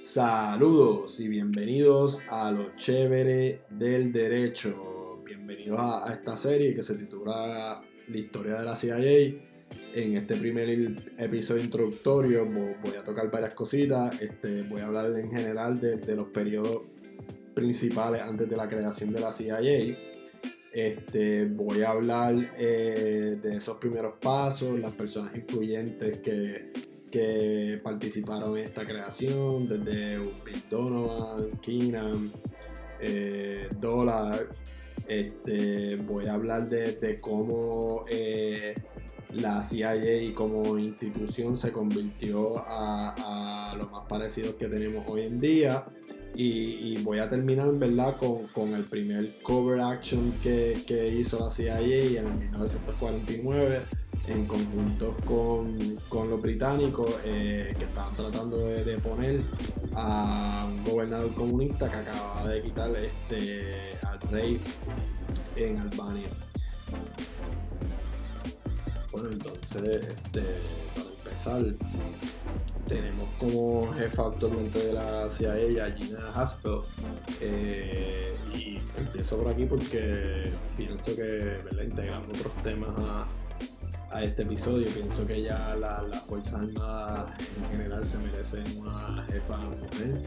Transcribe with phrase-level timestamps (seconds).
[0.00, 5.22] Saludos y bienvenidos a lo chévere del derecho.
[5.26, 8.96] Bienvenidos a, esta serie que se titula La historia de la CIA.
[9.94, 10.70] En este primer
[11.18, 14.20] episodio introductorio voy a tocar varias cositas.
[14.22, 16.80] Este, voy a hablar en general de, los periodos
[17.54, 19.98] principales antes de la creación de la CIA.
[20.72, 28.56] Este, voy a hablar eh, de esos primeros pasos, las personas influyentes que que participaron
[28.56, 32.30] en esta creación, desde Bill Donovan, Keenan,
[33.00, 34.48] eh, Dollar.
[35.08, 38.74] Este, voy a hablar de, cómo eh,
[39.32, 45.84] la CIA como institución se convirtió a, lo más parecido que tenemos hoy en día.
[46.32, 48.16] Y, voy a terminar ¿verdad?
[48.18, 51.80] Con, el primer cover action que, que hizo la CIA
[52.20, 53.80] en 1949
[54.30, 55.78] en conjunto con,
[56.28, 59.42] los británicos eh, que estaban tratando de, poner
[59.94, 64.60] a un gobernador comunista que acababa de quitar este, al rey
[65.56, 66.28] en Albania.
[69.12, 70.42] Bueno, entonces, este,
[70.94, 71.64] para empezar,
[72.86, 76.80] tenemos como jefa actualmente de la CIA a Gina Haspel.
[77.40, 83.26] Eh, y empiezo por aquí porque pienso que integrando otros temas a
[84.10, 84.86] a este episodio.
[84.92, 90.22] Pienso que ya las Fuerzas Armadas en general se merecen una jefa mujer,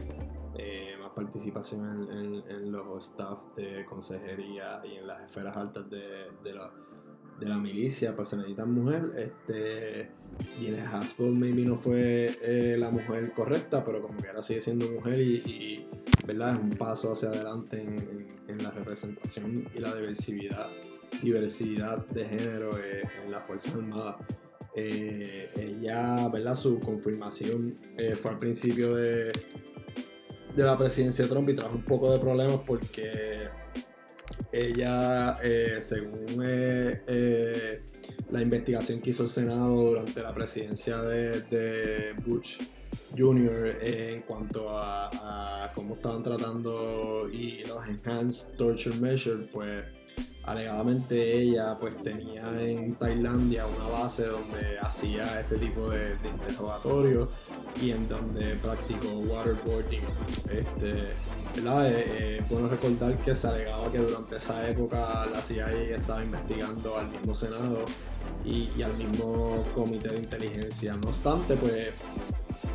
[0.56, 2.08] eh, más participación
[2.48, 6.70] en, los staff de consejería y en las esferas altas de, la,
[7.38, 9.10] de la milicia, pues se necesitan mujeres.
[9.16, 10.10] Este,
[10.60, 14.90] y Haspel maybe no fue eh, la mujer correcta, pero como que ahora sigue siendo
[14.90, 15.86] mujer y,
[16.26, 16.54] ¿verdad?
[16.54, 20.70] es un paso hacia adelante en, en la representación y la diversidad
[21.22, 24.16] diversidad de género eh, en las Fuerzas Armadas.
[24.76, 26.30] Eh, ella.
[26.56, 29.32] Su confirmación eh, fue al principio de,
[30.56, 33.48] de la presidencia de Trump y trajo un poco de problemas porque
[34.52, 35.34] ella,
[35.80, 36.38] según
[38.30, 42.58] la investigación que hizo el Senado durante la presidencia de, de Bush
[43.16, 43.76] Jr.
[43.80, 49.84] en cuanto a, a, cómo estaban tratando y los enhanced torture measures, pues
[50.46, 57.28] alegadamente ella pues tenía en Tailandia una base donde hacía este tipo de, de interrogatorios
[57.80, 60.02] y en donde practicó waterboarding.
[60.50, 61.12] Este,
[61.56, 61.90] ¿verdad?
[61.90, 66.96] Eh, eh, bueno recordar que se alegaba que durante esa época la CIA estaba investigando
[66.96, 67.84] al mismo Senado
[68.44, 70.94] y, al mismo Comité de Inteligencia.
[70.94, 71.90] No obstante, pues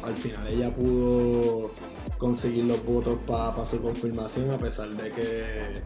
[0.04, 1.72] al final ella pudo
[2.18, 5.82] conseguir los votos para su confirmación a pesar de que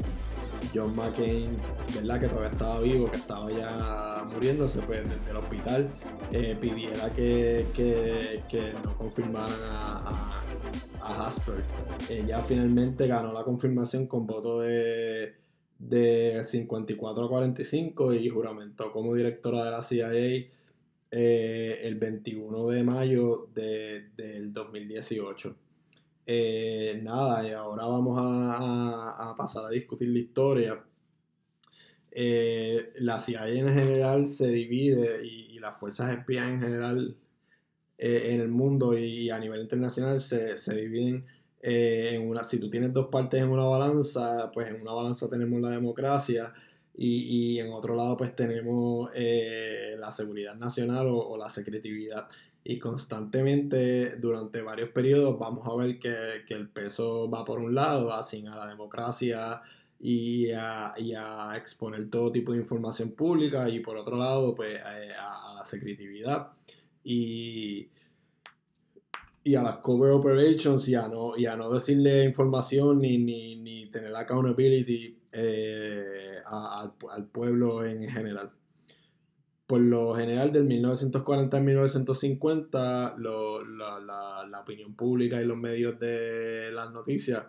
[0.74, 1.56] John McCain,
[1.96, 2.20] ¿verdad?
[2.20, 5.90] Que todavía estaba vivo, que estaba ya muriéndose pues, desde el hospital,
[6.32, 7.66] eh, pidiera que,
[8.84, 10.42] no confirmaran a,
[11.02, 11.64] a, Hasper.
[12.10, 15.36] Ella finalmente ganó la confirmación con voto de,
[15.80, 20.12] de 54 a 45 y juramentó como directora de la CIA
[21.16, 25.56] eh, el 21 de mayo del 2018.
[26.26, 30.84] Eh, nada, y ahora vamos a, pasar a discutir la historia.
[32.12, 37.16] Eh, la CIA en general se divide y, las fuerzas espías en general
[37.98, 41.26] eh, en el mundo y, a nivel internacional se, dividen
[41.62, 42.44] en una.
[42.44, 46.54] Si tú tienes dos partes en una balanza, pues en una balanza tenemos la democracia
[46.96, 49.10] y, en otro lado pues tenemos
[49.98, 52.28] la seguridad nacional o la secretividad
[52.66, 58.14] y constantemente durante varios periodos vamos a ver que, el peso va por un lado,
[58.14, 59.62] así a la democracia
[60.00, 60.94] y a,
[61.58, 66.52] exponer todo tipo de información pública y por otro lado pues eh, a, la secretividad.
[67.04, 67.90] Y,
[69.44, 73.90] y, a las cover operations y a no, y a no decirle información ni, ni,
[73.92, 78.52] tener accountability eh, al pueblo en general
[79.74, 86.92] por lo general del 1940 al 1950 la, opinión pública y los medios de las
[86.92, 87.46] noticias,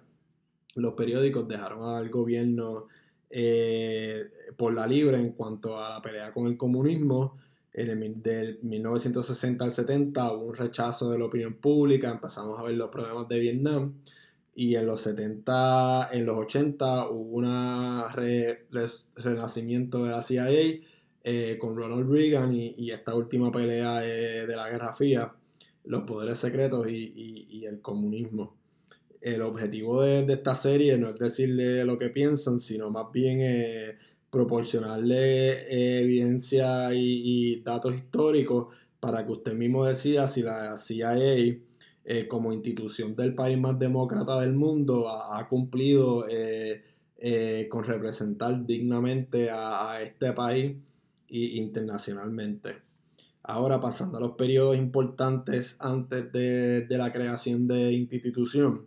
[0.74, 2.86] los periódicos dejaron al gobierno
[3.28, 4.24] eh,
[4.56, 7.36] por la libre en cuanto a la pelea con el comunismo.
[7.74, 12.62] En el, del 1960 al 70 hubo un rechazo de la opinión pública, empezamos a
[12.62, 13.96] ver los problemas de Vietnam
[14.54, 17.44] y en los 70, en los 80 hubo un
[19.14, 20.46] renacimiento de la CIA
[21.26, 25.32] eh, con Ronald Reagan y, esta última pelea de la Guerra Fría,
[25.84, 28.58] los poderes secretos y, el comunismo.
[29.22, 33.96] El objetivo de, esta serie no es decirle lo que piensan, sino más bien eh,
[34.30, 41.58] proporcionarle eh, evidencia y, datos históricos para que usted mismo decida si la CIA
[42.28, 46.26] como institución del país más demócrata del mundo, ha, cumplido
[47.70, 50.76] con representar dignamente a, este país
[51.34, 52.82] internacionalmente.
[53.42, 58.86] Ahora, pasando a los periodos importantes antes de, la creación de institución,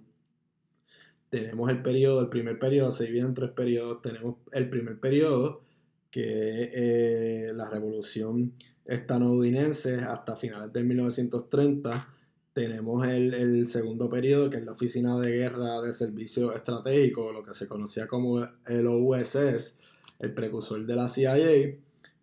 [1.29, 4.01] tenemos el periodo, el primer periodo, se divide en tres periodos.
[4.01, 5.61] Tenemos el primer periodo,
[6.09, 6.71] que
[7.47, 8.53] es la revolución
[8.85, 12.13] estadounidense hasta finales de 1930
[12.57, 17.53] tenemos el, segundo periodo, que es la Oficina de Guerra de Servicio Estratégico, lo que
[17.53, 19.75] se conocía como el OUSS,
[20.17, 21.35] el precursor de la CIA.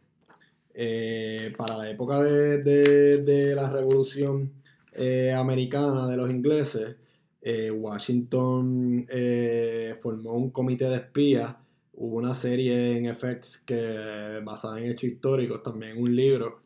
[0.72, 4.50] Eh, para la época de, la Revolución
[4.94, 6.96] eh, Americana de los ingleses,
[7.74, 9.06] Washington
[10.00, 11.54] formó un comité de espías.
[11.92, 16.63] Hubo una serie en FX que, basada en hechos históricos, también un libro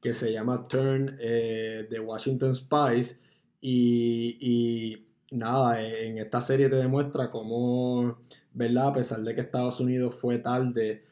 [0.00, 3.20] que se llama Turn eh, de Washington Spies.
[3.60, 8.18] Y, nada, en esta serie te demuestra cómo,
[8.54, 8.88] ¿verdad?
[8.88, 11.04] A pesar de que Estados Unidos fue tarde,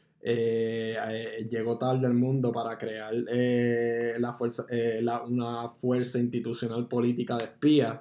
[1.51, 4.67] llegó tarde al mundo para crear la fuerza,
[5.27, 8.01] una fuerza institucional política de espías.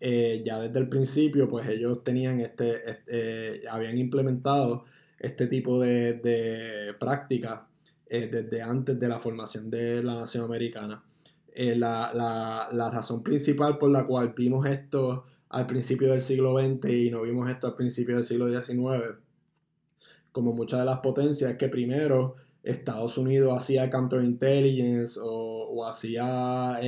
[0.00, 4.84] Eh, ya desde el principio, pues ellos tenían este, este habían implementado
[5.18, 7.60] este tipo de, de prácticas
[8.08, 11.02] eh, desde antes de la formación de la nación americana.
[11.52, 16.56] Eh, la, la, la, razón principal por la cual vimos esto al principio del siglo
[16.58, 19.16] XX y no vimos esto al principio del siglo XIX,
[20.30, 26.78] como muchas de las potencias, es que primero Estados Unidos hacía counterintelligence o, o hacía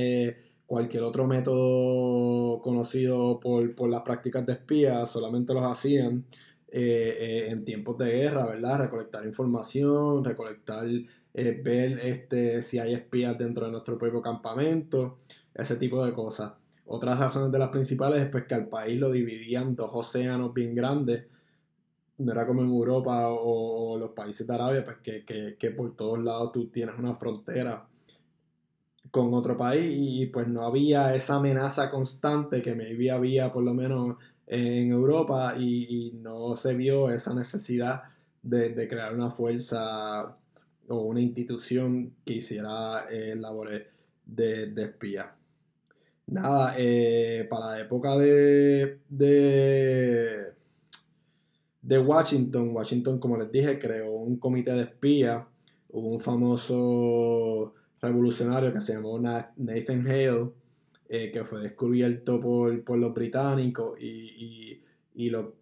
[0.71, 6.23] cualquier otro método conocido por, las prácticas de espías, solamente los hacían
[6.71, 8.79] eh, en tiempos de guerra, ¿verdad?
[8.79, 10.87] Recolectar información, recolectar,
[11.33, 15.19] eh, ver este, si hay espías dentro de nuestro propio campamento,
[15.53, 16.53] ese tipo de cosas.
[16.85, 20.73] Otras razones de las principales es pues, que al país lo dividían dos océanos bien
[20.73, 21.25] grandes,
[22.17, 26.23] no era como en Europa o, los países de Arabia, pues que, que por todos
[26.23, 27.87] lados tú tienes una frontera
[29.11, 33.73] con otro país y pues no había esa amenaza constante que maybe había por lo
[33.73, 34.15] menos
[34.51, 38.03] en Europa y, no se vio esa necesidad
[38.43, 40.37] de, crear una fuerza
[40.89, 43.83] o una institución que hiciera eh, labores
[44.25, 45.33] de, espía.
[46.27, 48.99] Nada, eh, para la época de,
[51.81, 55.47] de Washington, Washington como les dije creó un comité de espía,
[55.89, 60.51] hubo un famoso revolucionario que se llamó Nathan Hale,
[61.13, 64.81] eh, que fue descubierto por, los británicos y,
[65.29, 65.55] lo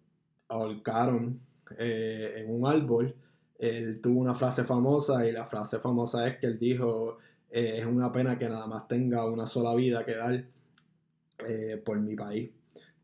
[0.46, 1.40] ahorcaron
[1.76, 3.16] eh, en un árbol.
[3.58, 7.18] Él tuvo una frase famosa y la frase famosa es que él dijo,
[7.50, 10.44] eh, es una pena que nada más tenga una sola vida que dar
[11.84, 12.50] por mi país.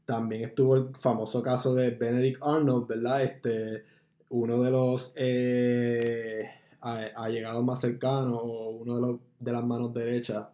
[0.05, 3.25] También estuvo el famoso caso de Benedict Arnold, ¿verdad?
[3.25, 3.83] Este,
[4.29, 5.13] uno de los
[6.81, 10.47] allegados más cercanos o uno de los de las manos derechas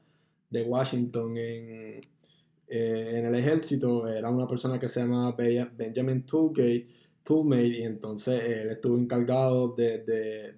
[0.53, 2.01] de Washington en,
[2.69, 6.87] eh, en el ejército era una persona que se llama Benjamin Toolgate,
[7.23, 10.55] Toolmate, y entonces él estuvo encargado de,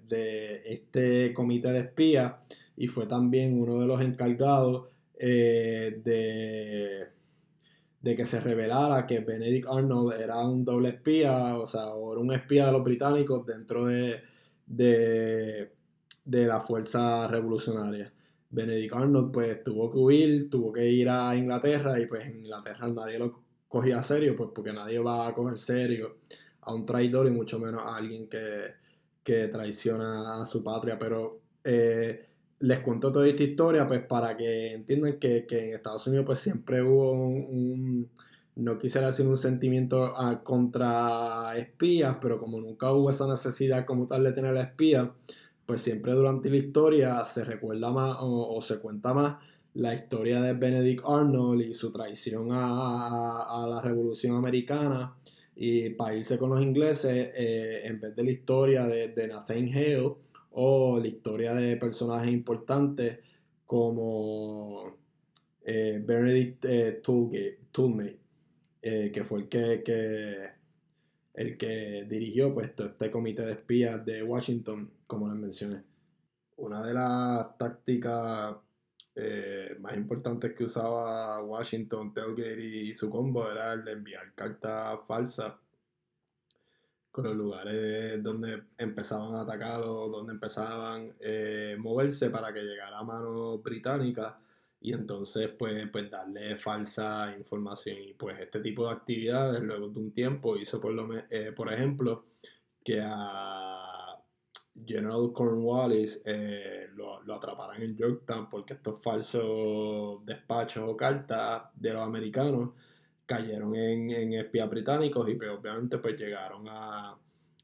[0.64, 2.34] este comité de espías
[2.76, 7.08] y fue también uno de los encargados eh, de,
[8.00, 12.32] de que se revelara que Benedict Arnold era un doble espía, o sea, era un
[12.32, 14.20] espía de los británicos dentro de,
[14.66, 15.72] de,
[16.24, 18.13] de la fuerza revolucionaria.
[18.54, 22.88] Benedict Arnold pues tuvo que huir, tuvo que ir a Inglaterra y pues en Inglaterra
[22.88, 26.18] nadie lo cogía serio, pues porque nadie va a coger serio
[26.60, 28.82] a un traidor y mucho menos a alguien que,
[29.50, 30.98] traiciona a su patria.
[30.98, 32.26] Pero eh,
[32.60, 36.82] les cuento toda esta historia pues para que entiendan que, en Estados Unidos pues siempre
[36.82, 38.08] hubo un,
[38.56, 44.06] no quisiera decir un sentimiento ah, contra espías, pero como nunca hubo esa necesidad como
[44.06, 45.08] tal de tener a espías,
[45.66, 49.36] pues siempre durante la historia se recuerda más o, se cuenta más
[49.74, 55.16] la historia de Benedict Arnold y su traición a, la Revolución Americana
[55.56, 60.14] y para irse con los ingleses eh, en vez de la historia de, Nathan Hale
[60.50, 63.18] o la historia de personajes importantes
[63.66, 64.96] como
[65.64, 67.02] eh, Benedict eh,
[67.72, 68.18] Toolmate,
[68.82, 70.50] que fue el que,
[71.34, 75.82] el que dirigió pues, este comité de espías de Washington como les mencioné.
[76.56, 78.56] Una de las tácticas
[79.16, 84.98] eh, más importantes que usaba Washington, Tailgate y su combo era el de enviar cartas
[85.06, 85.54] falsas
[87.12, 92.60] con los lugares donde empezaban a atacar o donde empezaban a eh, moverse para que
[92.62, 94.34] llegara a manos británicas
[94.80, 99.98] y entonces pues, pues darle falsa información y pues este tipo de actividades luego de
[100.00, 102.24] un tiempo hizo por, lo, eh, por ejemplo
[102.82, 103.83] que a
[104.86, 107.40] General Cornwallis eh, lo, lo,
[107.78, 112.70] en Yorktown porque estos falsos despachos o cartas de los americanos
[113.26, 117.16] cayeron en, en espías británicos y pues, obviamente pues llegaron a,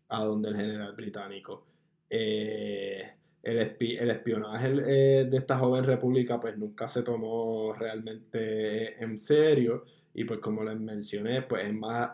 [0.08, 1.66] a donde el general británico.
[2.08, 3.10] Eh,
[3.42, 9.84] el, el, espionaje eh, de esta joven república pues nunca se tomó realmente en serio
[10.12, 12.10] y pues como les mencioné pues es más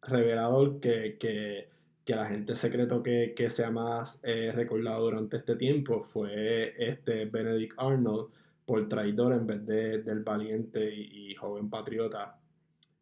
[0.00, 1.68] revelador que, que,
[2.04, 7.26] que la gente secreto que, que sea más eh, recordado durante este tiempo fue este
[7.26, 8.30] Benedict Arnold
[8.66, 12.38] por traidor en vez de, del valiente y joven patriota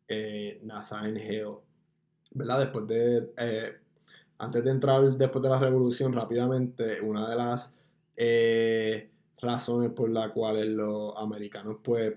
[0.08, 1.58] eh, Nathaniel
[2.32, 2.60] ¿verdad?
[2.60, 3.76] Después de, eh,
[4.38, 7.72] antes de entrar después de la revolución rápidamente, una de las
[8.16, 12.14] eh, razones por las cuales los americanos pues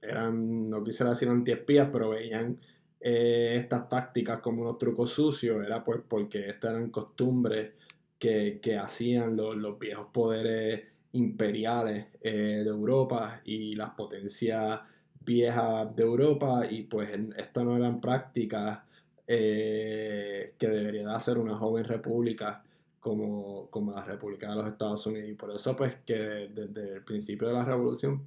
[0.00, 2.58] eran, no quisiera decir antiespías, pero veían
[3.04, 7.72] estas tácticas como unos trucos sucios, era pues porque estas eran costumbres
[8.18, 14.80] que, hacían los, viejos poderes imperiales de Europa y las potencias
[15.24, 18.80] viejas de Europa y pues esto no eran prácticas
[19.26, 22.62] eh, que debería de hacer una joven república
[23.00, 25.30] como, como la República de los Estados Unidos.
[25.30, 28.22] Y por eso pues que desde el principio de la revolución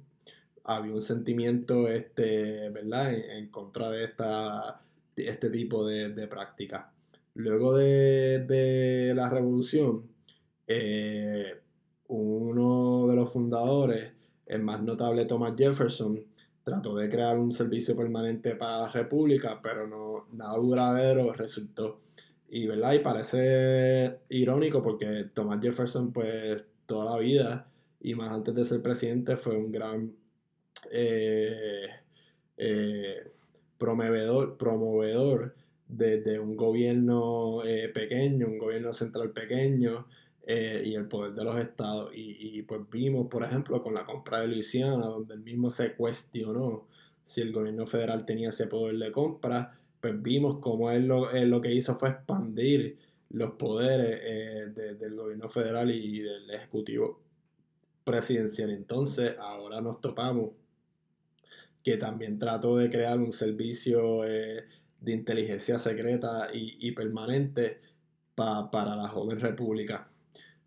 [0.68, 3.14] había un sentimiento este, ¿verdad?
[3.14, 4.80] En, contra de esta,
[5.16, 6.84] este tipo de, de prácticas.
[7.34, 10.02] Luego de, la revolución,
[10.66, 11.54] eh,
[12.08, 14.12] uno de los fundadores,
[14.46, 16.22] el más notable Thomas Jefferson,
[16.64, 22.00] trató de crear un servicio permanente para la República, pero no, nada duradero resultó.
[22.50, 22.92] Y, ¿verdad?
[22.92, 27.68] y parece irónico porque Thomas Jefferson, pues toda la vida,
[28.00, 30.12] y más antes de ser presidente, fue un gran
[30.90, 31.88] eh,
[32.58, 33.30] eh,
[33.78, 35.54] promovedor, promovedor
[35.86, 40.06] de, un gobierno eh, pequeño, un gobierno central pequeño,
[40.46, 42.10] eh, y el poder de los estados.
[42.14, 46.86] Y, pues vimos, por ejemplo, con la compra de Luisiana, donde él mismo se cuestionó
[47.24, 51.60] si el gobierno federal tenía ese poder de compra, pues vimos cómo él lo, lo
[51.60, 52.96] que hizo fue expandir
[53.30, 57.20] los poderes del gobierno federal y del ejecutivo
[58.04, 58.70] presidencial.
[58.70, 60.52] Entonces, ahora nos topamos
[61.82, 64.64] que también trató de crear un servicio eh,
[65.00, 67.80] de inteligencia secreta y, permanente
[68.34, 70.08] para la joven república.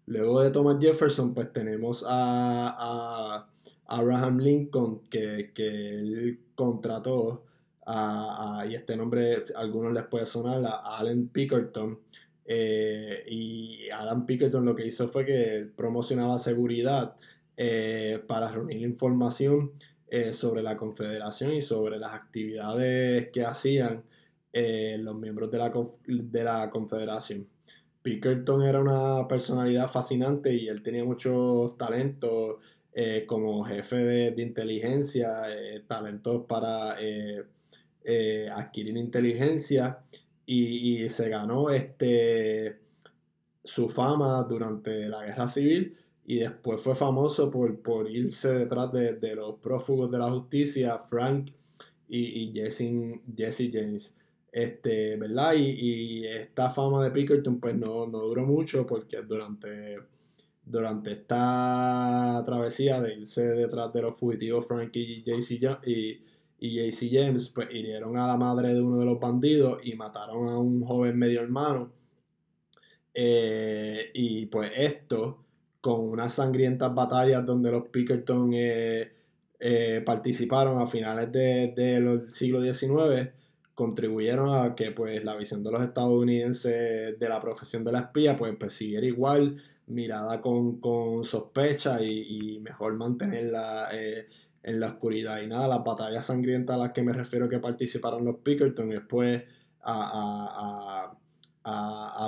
[0.06, 3.48] Luego de Thomas Jefferson, pues tenemos a,
[3.88, 7.44] Abraham Lincoln, que, él contrató
[7.86, 12.00] a, y este nombre a algunos les puede sonar, a Alan Pickerton.
[12.46, 17.16] Eh, y Alan Pickerton lo que hizo fue que promocionaba seguridad
[17.58, 19.72] eh, para reunir información
[20.12, 24.04] eh, sobre la Confederación y sobre las actividades que hacían
[24.54, 25.74] los miembros de la,
[26.06, 27.48] de la Confederación.
[28.02, 32.58] Pickerton era una personalidad fascinante y él tenía muchos talentos
[32.94, 40.00] eh, como jefe de, inteligencia, eh, talentos para eh, adquirir inteligencia
[40.46, 42.80] y, se ganó este,
[43.64, 49.36] su fama durante la guerra civil y después fue famoso por, por irse detrás de,
[49.36, 51.52] los prófugos de la justicia, Frank
[52.08, 54.16] y, y Jesse James.
[54.52, 55.54] Este, ¿verdad?
[55.56, 59.98] Y, esta fama de Pickerton pues no, duró mucho porque durante,
[60.66, 66.22] durante esta travesía de irse detrás de los fugitivos Frank y JC, y,
[66.60, 70.60] y James pues hirieron a la madre de uno de los bandidos y mataron a
[70.60, 71.92] un joven medio hermano.
[73.14, 75.44] Eh, y pues esto,
[75.82, 79.12] con unas sangrientas batallas donde los Pickerton eh,
[79.60, 83.30] eh, participaron a finales del de, siglo XIX,
[83.74, 88.36] contribuyeron a que pues la visión de los estadounidenses de la profesión de la espía
[88.36, 90.80] pues, pues siguiera igual, mirada con,
[91.24, 94.28] sospecha y, mejor mantenerla eh,
[94.64, 95.42] en la oscuridad.
[95.42, 99.44] Y nada, las batallas sangrientas a las que me refiero que participaron los Pickerton después
[99.82, 101.21] a, a,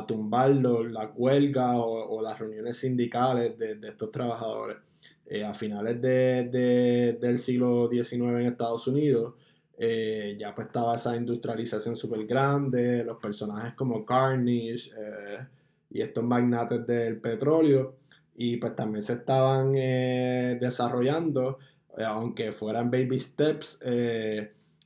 [0.08, 4.78] tumbar las huelgas o, las reuniones sindicales de, estos trabajadores.
[5.26, 9.34] Eh, a finales del siglo XIX en Estados Unidos,
[9.78, 15.48] eh, ya pues estaba esa industrialización súper grande, los personajes como Carnage eh,
[15.90, 17.96] y estos magnates del petróleo,
[18.36, 21.58] y pues también se estaban eh, desarrollando,
[22.06, 23.80] aunque fueran baby steps,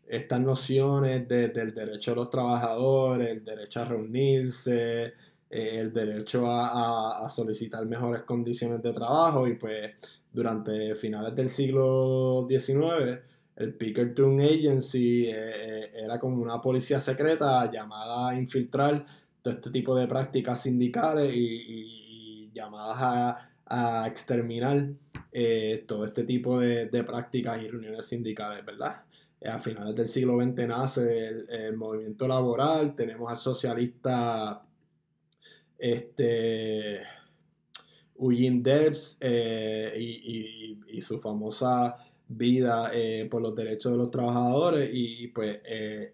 [0.07, 5.13] estas nociones del derecho de los trabajadores, el derecho a reunirse,
[5.49, 9.93] eh, el derecho a, solicitar mejores condiciones de trabajo y pues
[10.31, 13.19] durante finales del siglo XIX
[13.55, 19.05] el Pinkerton Agency eh, eh, era como una policía secreta llamada a infiltrar
[19.41, 22.97] todo este tipo de prácticas sindicales y, llamadas
[23.69, 24.87] a, exterminar
[25.85, 29.03] todo este tipo de prácticas y reuniones sindicales, ¿verdad?
[29.39, 34.63] Eh, a finales del siglo XX nace el, movimiento laboral, tenemos al socialista
[35.77, 37.01] este,
[38.19, 41.95] Eugene Debs eh, y, su famosa
[42.27, 45.59] vida eh, por los derechos de los trabajadores y pues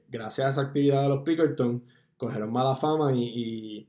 [0.09, 1.81] gracias a esa actividad de los Pickerton
[2.17, 3.87] cogieron mala fama y,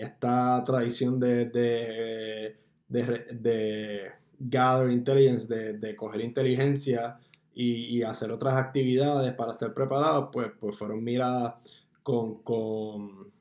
[0.00, 2.56] esta tradición de, de,
[2.88, 7.18] de, gather intelligence, de, coger inteligencia
[7.60, 11.54] y, hacer otras actividades para estar preparados, pues, pues fueron miradas
[12.04, 13.32] con, con,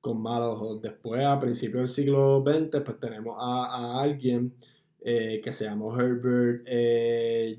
[0.00, 0.80] con malos ojos.
[0.80, 4.54] Después, a principios del siglo XX, pues tenemos a, alguien
[5.02, 7.58] eh, que se llamó Herbert eh,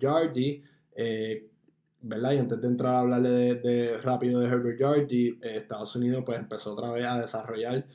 [0.95, 1.47] eh,
[2.01, 2.31] ¿verdad?
[2.31, 6.73] Y antes de entrar a hablarle de, rápido de Herbert Yardy, Estados Unidos pues empezó
[6.73, 7.85] otra vez a desarrollar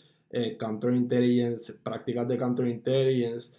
[0.58, 3.52] counterintelligence, prácticas de counterintelligence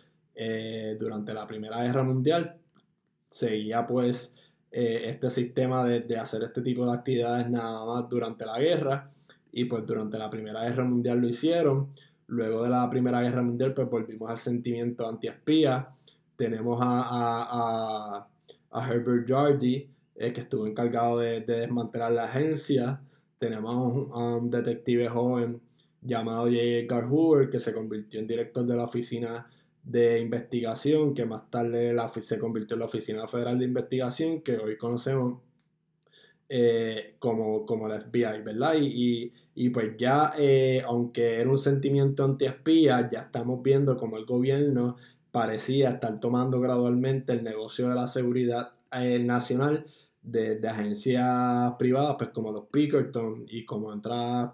[0.99, 2.59] durante la Primera Guerra Mundial
[3.35, 4.33] seguía pues
[4.71, 9.11] eh, este sistema de, hacer este tipo de actividades nada más durante la guerra
[9.51, 11.89] y pues durante la Primera Guerra Mundial lo hicieron.
[12.27, 15.89] Luego de la Primera Guerra Mundial pues volvimos al sentimiento antiespía.
[16.37, 18.27] Tenemos a,
[18.71, 23.01] a, Herbert Jardy eh, que estuvo encargado de, desmantelar la agencia.
[23.37, 25.59] Tenemos a un, detective joven
[26.01, 26.55] llamado J.
[26.61, 29.45] Edgar Hoover que se convirtió en director de la oficina
[29.85, 34.57] de investigación que más tarde la, se convirtió en la Oficina Federal de Investigación que
[34.57, 35.39] hoy conocemos
[36.49, 38.75] eh, como, como la FBI, ¿verdad?
[38.79, 44.97] Y, pues ya, eh, aunque era un sentimiento anti-espía, ya estamos viendo como el gobierno
[45.31, 49.85] parecía estar tomando gradualmente el negocio de la seguridad eh, nacional
[50.21, 54.51] de, agencias privadas, pues como los Pickerton y como otras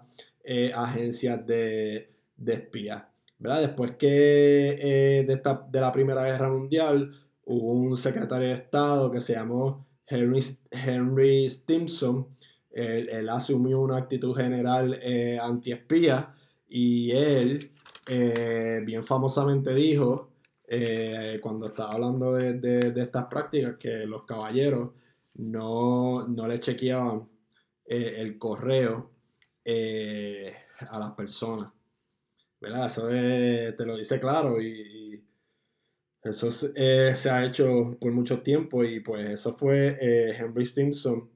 [0.74, 3.11] agencias de, de espías.
[3.42, 7.12] Después que eh, de, esta, de, la Primera Guerra Mundial
[7.44, 12.28] hubo un secretario de Estado que se llamó Henry, Henry Stimson.
[12.70, 16.34] Él, asumió una actitud general eh, antiespía
[16.68, 17.72] y él
[18.06, 20.30] eh, bien famosamente dijo,
[21.42, 24.92] cuando estaba hablando de, estas prácticas, que los caballeros
[25.34, 27.28] no, no le chequeaban
[27.84, 29.10] el correo
[29.66, 31.72] a las personas.
[32.62, 32.86] ¿Verdad?
[32.86, 35.02] Eso te lo dice claro y,
[36.22, 41.28] eso eh, se ha hecho por mucho tiempo y pues eso fue eh, Henry Stimson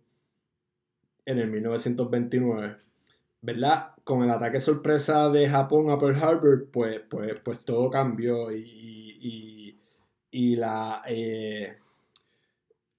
[1.24, 2.76] en el 1929.
[3.42, 3.94] ¿Verdad?
[4.04, 9.78] Con el ataque sorpresa de Japón a Pearl Harbor, pues, pues, pues todo cambió y,
[10.56, 11.76] la, eh,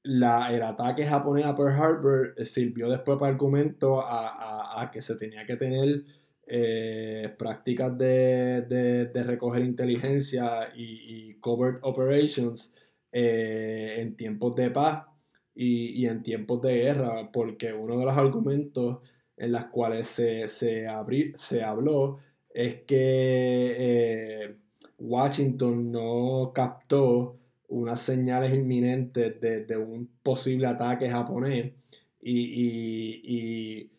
[0.04, 5.46] la, el ataque japonés a Pearl Harbor sirvió después para argumento a que se tenía
[5.46, 6.04] que tener
[6.50, 12.74] eh, prácticas de, recoger inteligencia y, covert operations
[13.12, 15.06] eh, en tiempos de paz
[15.54, 19.00] y, en tiempos de guerra, porque uno de los argumentos
[19.36, 20.88] en los cuales se, se,
[21.36, 22.20] se habló
[22.54, 24.56] es que eh,
[25.00, 31.74] Washington no captó unas señales inminentes de, un posible ataque japonés
[32.22, 33.92] y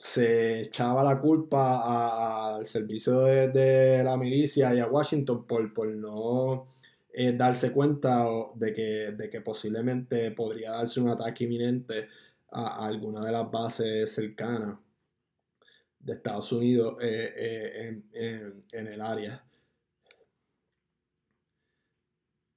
[0.00, 6.68] se echaba la culpa al servicio de, la milicia y a Washington por, por no
[7.12, 12.08] eh, darse cuenta de que, de que posiblemente podría darse un ataque inminente
[12.50, 14.78] a, alguna de las bases cercanas
[15.98, 19.44] de Estados Unidos eh, eh, en, el área.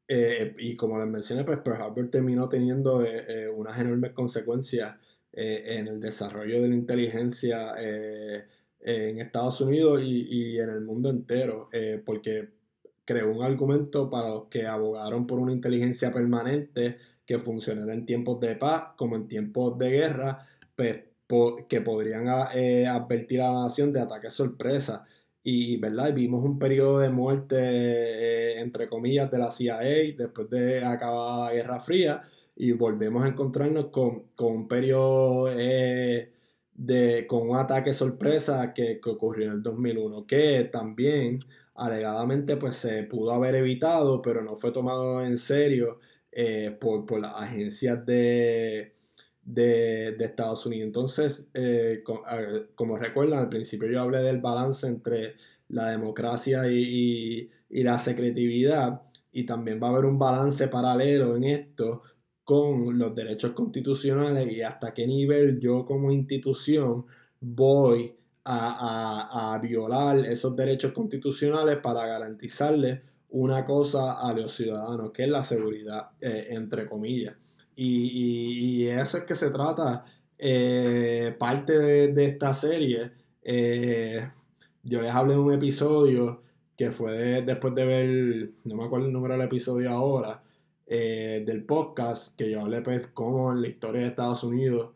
[0.07, 3.03] y como les mencioné, pues Pearl Harbor terminó teniendo
[3.53, 4.95] unas enormes consecuencias
[5.35, 8.45] eh, en el desarrollo de la inteligencia eh,
[8.79, 12.49] en Estados Unidos y, en el mundo entero, eh, porque
[13.03, 18.39] creó un argumento para los que abogaron por una inteligencia permanente que funcionara en tiempos
[18.41, 21.03] de paz como en tiempos de guerra, pues,
[21.67, 25.05] que podrían advertir a la nación de ataques sorpresa.
[25.43, 26.13] Y, ¿verdad?
[26.13, 29.79] vimos un periodo de muerte, entre comillas, de la CIA
[30.15, 32.21] después de acabada la Guerra Fría,
[32.55, 36.31] y volvemos a encontrarnos con, un periodo eh,
[36.73, 41.39] de, con un ataque sorpresa que, ocurrió en el 2001, que también
[41.75, 45.99] alegadamente pues se pudo haber evitado, pero no fue tomado en serio
[46.31, 48.93] eh, por, por, las agencias de,
[49.43, 50.87] de, Estados Unidos.
[50.87, 52.03] Entonces, eh,
[52.75, 55.35] como recuerdan, al principio yo hablé del balance entre
[55.69, 61.45] la democracia y, y, la secretividad, y también va a haber un balance paralelo en
[61.45, 62.03] esto
[62.43, 67.05] con los derechos constitucionales y hasta qué nivel yo como institución
[67.39, 75.23] voy a, a, violar esos derechos constitucionales para garantizarle una cosa a los ciudadanos, que
[75.23, 77.35] es la seguridad, eh, entre comillas.
[77.75, 80.05] Y, y, eso es que se trata
[80.37, 83.11] eh, parte de, esta serie.
[83.41, 84.29] Eh,
[84.83, 86.43] yo les hablé de un episodio
[86.77, 90.42] que fue después de ver, no me acuerdo el número del episodio ahora,
[90.97, 94.91] del podcast, que yo hablé pues cómo en la historia de Estados Unidos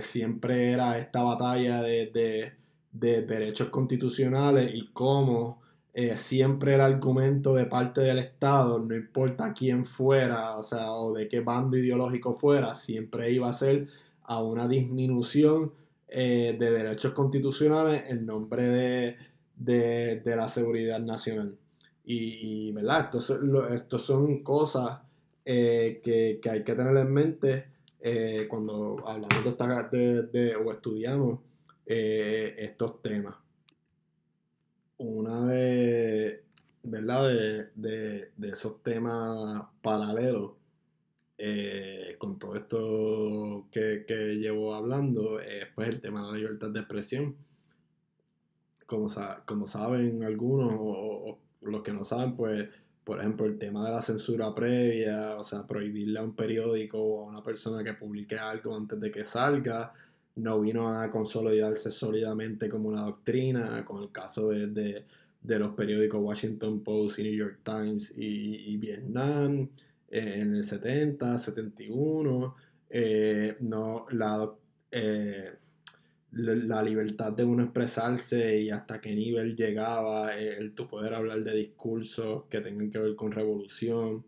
[0.00, 2.52] siempre era esta batalla de, de,
[2.90, 5.62] de derechos constitucionales y cómo
[5.96, 11.12] eh, siempre el argumento de parte del Estado, no importa quién fuera, o sea, o
[11.12, 13.86] de qué bando ideológico fuera, siempre iba a ser
[14.24, 15.72] a una disminución
[16.08, 19.16] eh, de derechos constitucionales en nombre
[19.56, 21.56] de, la seguridad nacional.
[22.04, 23.10] Y, ¿verdad?
[23.72, 24.98] Estos, son cosas
[25.44, 27.66] eh, que, hay que tener en mente
[28.48, 29.44] cuando hablamos
[29.90, 31.40] de, o estudiamos
[31.86, 33.34] estos temas
[34.98, 36.44] una de,
[36.82, 37.30] ¿verdad?
[37.74, 40.52] De, esos temas paralelos
[41.38, 44.04] eh, con todo esto que,
[44.38, 47.36] llevo hablando es pues el tema de la libertad de expresión.
[48.86, 49.08] Como
[49.66, 52.68] saben algunos o, los que no saben, pues
[53.04, 57.24] por ejemplo el tema de la censura previa, o sea, prohibirle a un periódico o
[57.24, 59.92] a una persona que publique algo antes de que salga,
[60.36, 65.04] no vino a consolidarse sólidamente como una doctrina, con el caso de,
[65.42, 69.68] los periódicos Washington Post y New York Times y, Vietnam
[70.10, 72.56] eh, en el 70, 71.
[72.90, 74.50] Eh, no, la,
[74.90, 75.52] eh,
[76.34, 81.56] la libertad de uno expresarse y hasta qué nivel llegaba el tu poder hablar de
[81.56, 84.24] discursos que tengan que ver con revolución,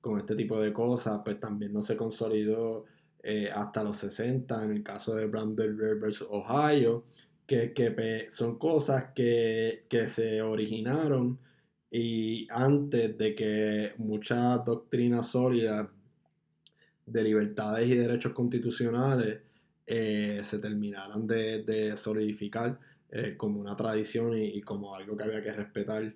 [0.00, 2.84] con este tipo de cosas, pues también no se consolidó
[3.22, 7.04] eh, hasta los 60, en el caso de Brandenburg versus Ohio,
[7.46, 11.38] que, son cosas que, se originaron
[11.90, 15.88] y antes de que muchas doctrinas sólidas
[17.06, 19.40] de libertades y derechos constitucionales
[19.90, 22.78] eh, se terminaran de, solidificar
[23.10, 26.12] eh, como una tradición y, como algo que había que respetar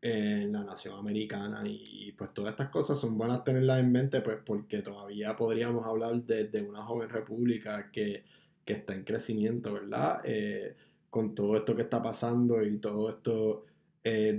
[0.00, 4.38] en la nación americana y, pues todas estas cosas son buenas tenerlas en mente pues
[4.46, 8.24] porque todavía podríamos hablar de, una joven república que,
[8.64, 10.20] está en crecimiento, ¿verdad?
[10.24, 10.76] Eh,
[11.10, 13.62] con todo esto que está pasando y todos estos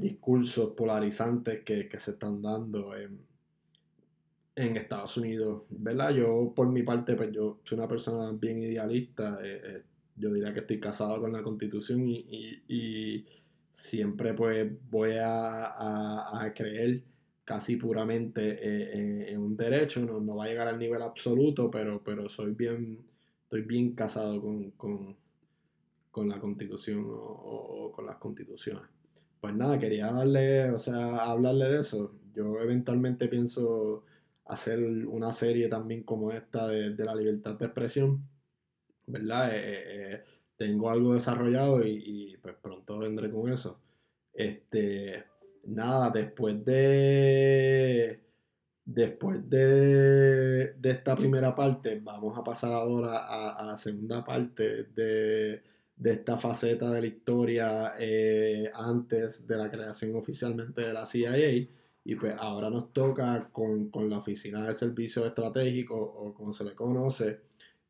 [0.02, 3.20] discursos polarizantes que, se están dando en,
[4.78, 6.12] Estados Unidos, ¿verdad?
[6.12, 9.84] Yo por mi parte pues yo soy una persona bien idealista, eh,
[10.15, 13.26] yo diría que estoy casado con la constitución y
[13.80, 17.02] siempre pues voy a, creer
[17.45, 22.04] casi puramente eh, en, un derecho, no, no, va a llegar al nivel absoluto, pero,
[22.04, 23.00] pero soy bien,
[23.43, 24.41] estoy bien casado
[24.76, 25.15] con,
[26.28, 28.84] la constitución o, con las constituciones.
[29.39, 32.13] Pues nada, quería darle, o sea, hablarle de eso.
[32.36, 34.04] Yo eventualmente pienso
[34.49, 38.27] hacer una serie también como esta de, la libertad de expresión,
[39.05, 39.55] ¿verdad?
[39.55, 40.23] Eh, eh,
[40.57, 43.79] tengo algo desarrollado y, pues pronto vendré con eso.
[44.33, 45.23] Este,
[45.65, 48.21] nada, después de
[48.85, 55.62] después de, esta primera parte, vamos a pasar ahora a, la segunda parte de,
[56.03, 61.67] esta faceta de la historia eh, antes de la creación oficialmente de la CIA.
[62.10, 66.74] Y pues ahora nos toca con, la Oficina de Servicios Estratégicos, o como se le
[66.74, 67.41] conoce,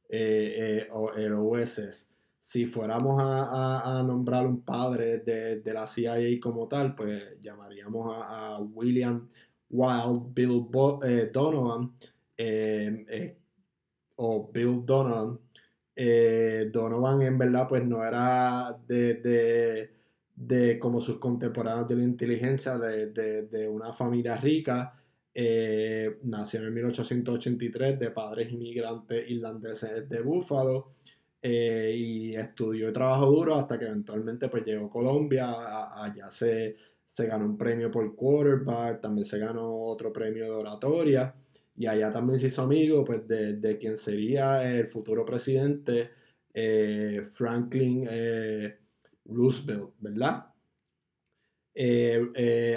[0.09, 2.05] eh, eh, o el OSS
[2.37, 9.29] si fuéramos a, nombrar un padre de, la CIA como tal, pues llamaríamos a, William
[9.69, 10.67] Wild Bill
[11.05, 11.93] eh, Donovan
[14.17, 15.39] o Bill Donovan.
[16.73, 19.93] Donovan en verdad pues no era de,
[20.79, 24.93] como sus contemporáneos de la inteligencia de, una familia rica.
[26.23, 30.93] nació en 1883 de padres inmigrantes irlandeses de Buffalo.
[31.41, 36.75] Eh, y estudió y trabajó duro hasta que eventualmente pues llegó a Colombia, allá se,
[37.07, 41.33] se ganó un premio por quarterback, también se ganó otro premio de oratoria
[41.77, 46.11] y allá también se hizo amigo pues de, quien sería el futuro presidente
[46.53, 48.78] eh, Franklin eh,
[49.31, 50.45] Roosevelt, ¿verdad?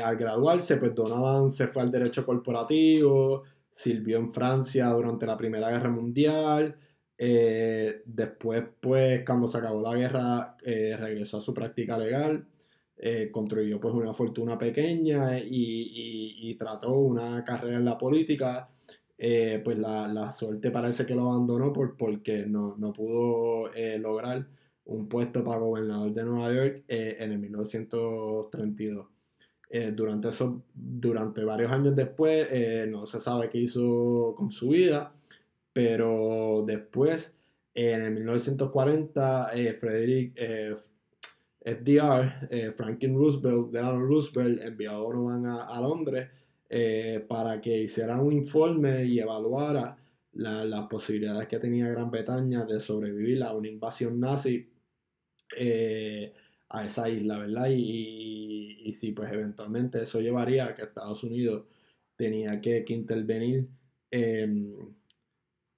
[0.04, 5.70] al graduarse pues Donovan se fue al derecho corporativo, sirvió en Francia durante la Primera
[5.70, 6.76] Guerra Mundial.
[7.18, 12.46] Eh, después, pues, cuando se acabó la guerra, eh, regresó a su práctica legal.
[12.96, 18.68] Eh, construyó pues una fortuna pequeña y, trató una carrera en la política.
[19.64, 24.46] pues la, suerte parece que lo abandonó por, porque no, no pudo lograr
[24.84, 29.06] un puesto para gobernador de Nueva York en el 1932.
[29.94, 32.48] durante, eso, durante varios años después
[32.88, 35.14] no se sabe qué hizo con su vida
[35.72, 37.36] pero después,
[37.74, 40.74] en el 1940, eh, Frederick eh,
[41.60, 46.28] FDR, eh, Franklin Roosevelt, Delano Roosevelt, envió a Donovan a, Londres
[47.28, 49.94] para que hiciera un informe y evaluara
[50.32, 54.70] las posibilidades que tenía Gran Bretaña de sobrevivir a una invasión nazi
[56.68, 57.68] a esa isla, ¿verdad?
[57.70, 61.64] Y, y, si pues eventualmente eso llevaría a que Estados Unidos
[62.16, 63.68] tenía que, intervenir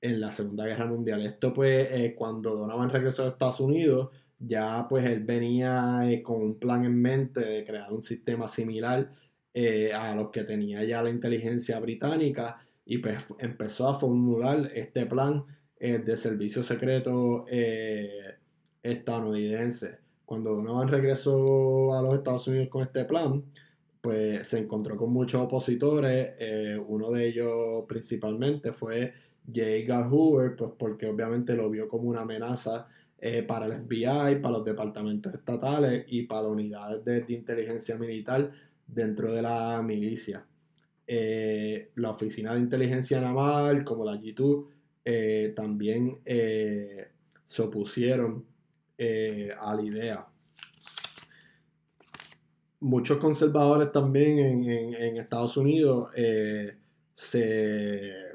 [0.05, 1.23] en la Segunda Guerra Mundial.
[1.23, 6.43] Esto pues eh, cuando Donovan regresó a Estados Unidos, ya pues él venía eh, con
[6.43, 9.11] un plan en mente de crear un sistema similar
[9.55, 15.07] eh, a los que tenía ya la inteligencia británica y pues empezó a formular este
[15.07, 15.45] plan
[15.79, 17.45] de servicio secreto
[18.85, 19.99] estadounidense.
[20.25, 23.43] Cuando Donovan regresó a los Estados Unidos con este plan,
[24.01, 26.35] pues se encontró con muchos opositores,
[26.87, 29.15] uno de ellos principalmente fue
[29.47, 29.63] J.
[29.63, 34.65] Edgar pues porque obviamente lo vio como una amenaza eh, para el FBI, para los
[34.65, 38.51] departamentos estatales y para las unidades de, inteligencia militar
[38.87, 40.45] dentro de la milicia.
[41.07, 44.67] Eh, la Oficina de Inteligencia Naval, como la G2,
[45.05, 48.45] eh, también se opusieron
[48.99, 50.27] a la idea.
[52.81, 56.13] Muchos conservadores también en, Estados Unidos
[57.15, 58.35] se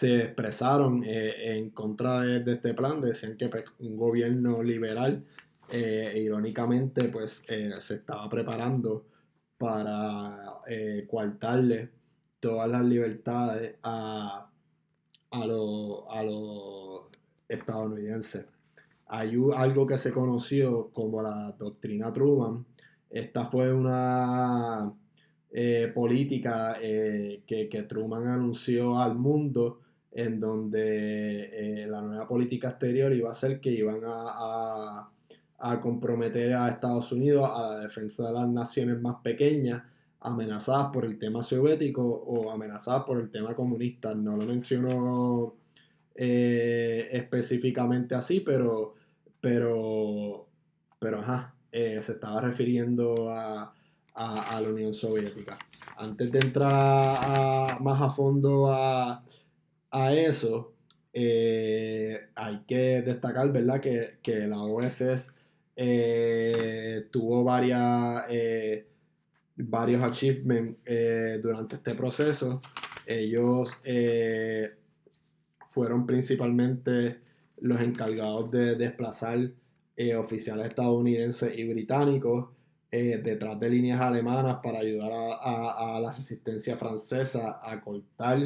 [0.00, 5.26] se expresaron eh, en contra de, este plan, decían que pues, un gobierno liberal,
[5.68, 9.04] eh, irónicamente, pues eh, se estaba preparando
[9.58, 10.54] para
[11.06, 11.90] coartarle
[12.38, 14.50] todas las libertades a,
[15.44, 17.02] los
[17.46, 18.46] estadounidenses.
[19.10, 22.64] Hay algo que se conoció como la doctrina Truman.
[23.10, 24.92] Esta fue una
[25.94, 29.80] política que, que, Truman anunció al mundo
[30.12, 35.08] en donde eh, la nueva política exterior iba a ser que iban a,
[35.82, 39.82] comprometer a Estados Unidos a la defensa de las naciones más pequeñas
[40.20, 44.14] amenazadas por el tema soviético o amenazadas por el tema comunista.
[44.14, 45.54] No lo menciono
[46.14, 48.94] eh, específicamente así, pero,
[49.40, 50.46] pero,
[50.98, 53.72] pero ajá, eh, se estaba refiriendo a,
[54.14, 55.58] la Unión Soviética.
[55.96, 59.24] Antes de entrar más a fondo a,
[59.90, 60.74] a eso,
[61.14, 63.80] eh, hay que destacar, ¿verdad?
[63.80, 65.34] Que, la OSS
[65.76, 68.26] eh, tuvo varias,
[69.56, 70.78] varios achievements
[71.42, 72.60] durante este proceso.
[73.06, 73.78] Ellos
[75.70, 77.20] fueron principalmente
[77.60, 79.52] los encargados de desplazar
[80.18, 82.48] oficiales estadounidenses y británicos
[82.90, 88.38] detrás de líneas alemanas para ayudar a, la resistencia francesa a cortar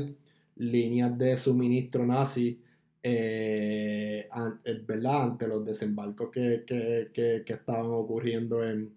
[0.57, 2.61] líneas de suministro nazi
[3.07, 6.65] eh, eh, ante, los desembarcos que,
[7.47, 8.95] estaban ocurriendo en,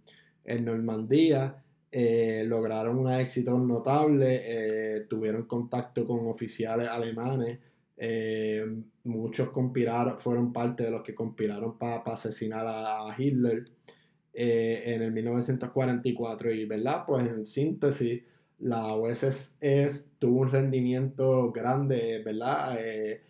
[0.64, 1.62] Normandía.
[1.92, 7.60] Eh, lograron un éxito notable, tuvieron contacto con oficiales alemanes,
[9.04, 13.66] muchos conspiraron, fueron parte de los que conspiraron para asesinar a, Hitler
[14.34, 17.04] en el 1944 y, ¿verdad?
[17.08, 18.22] Pues en síntesis,
[18.60, 19.56] la OSS
[20.20, 22.78] tuvo un rendimiento grande, ¿verdad?
[22.80, 23.22] Eh,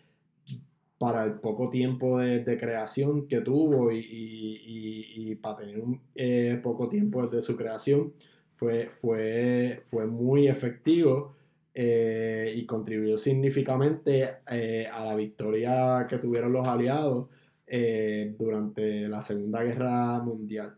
[0.98, 7.26] para el poco tiempo de, creación que tuvo y, para tener un eh, poco tiempo
[7.26, 8.12] desde su creación,
[8.56, 11.36] fue, fue, fue muy efectivo
[11.80, 14.38] eh, y contribuyó significativamente
[14.92, 17.28] a la victoria que tuvieron los aliados
[18.38, 20.74] durante la Segunda Guerra Mundial.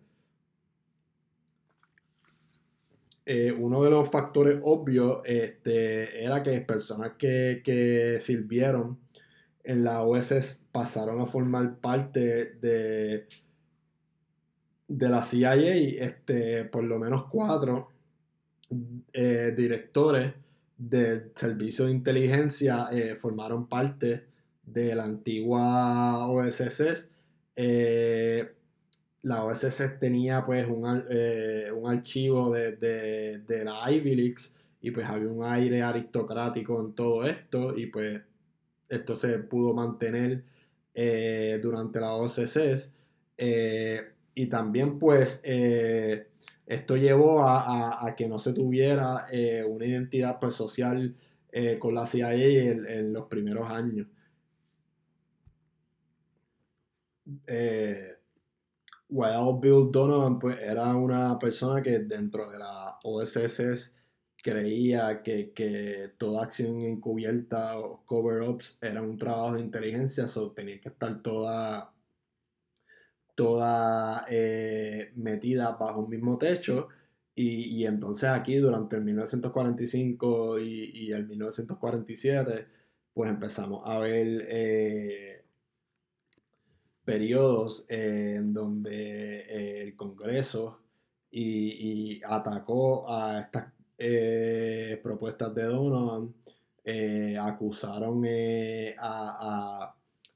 [3.33, 8.99] Eh, uno de los factores obvios este, era que personas que, sirvieron
[9.63, 13.29] en la OSS pasaron a formar parte de,
[14.89, 17.91] de la CIA, este, por lo menos cuatro
[19.13, 20.33] eh, directores
[20.81, 24.25] del servicio de inteligencia eh, formaron parte
[24.65, 27.09] de la antigua OSS
[29.23, 35.45] la OSS tenía pues un, eh, archivo de, la Ivy Leaks y pues había un
[35.45, 38.21] aire aristocrático en todo esto y pues
[38.89, 40.43] esto se pudo mantener
[40.95, 42.13] eh, durante la
[43.37, 46.29] eh, y también pues eh,
[46.71, 49.27] esto llevó a, que no se tuviera
[49.69, 51.17] una identidad pues, social
[51.79, 54.07] con la CIA en, los primeros años.
[59.11, 63.93] Well, Bill Donovan pues, era una persona que dentro de la OSS
[64.43, 70.91] creía que, toda acción encubierta o cover-ups era un trabajo de inteligencia, o tenía que
[70.91, 71.93] estar toda,
[73.41, 76.89] toda eh, metida bajo un mismo techo.
[77.35, 82.67] Y, entonces aquí durante el 1945 y, el 1947,
[83.15, 85.43] pues empezamos a ver eh,
[87.03, 90.81] periodos en donde eh, el Congreso
[91.31, 96.35] y, atacó a estas eh, propuestas de Donovan
[96.85, 98.95] eh, acusaron eh,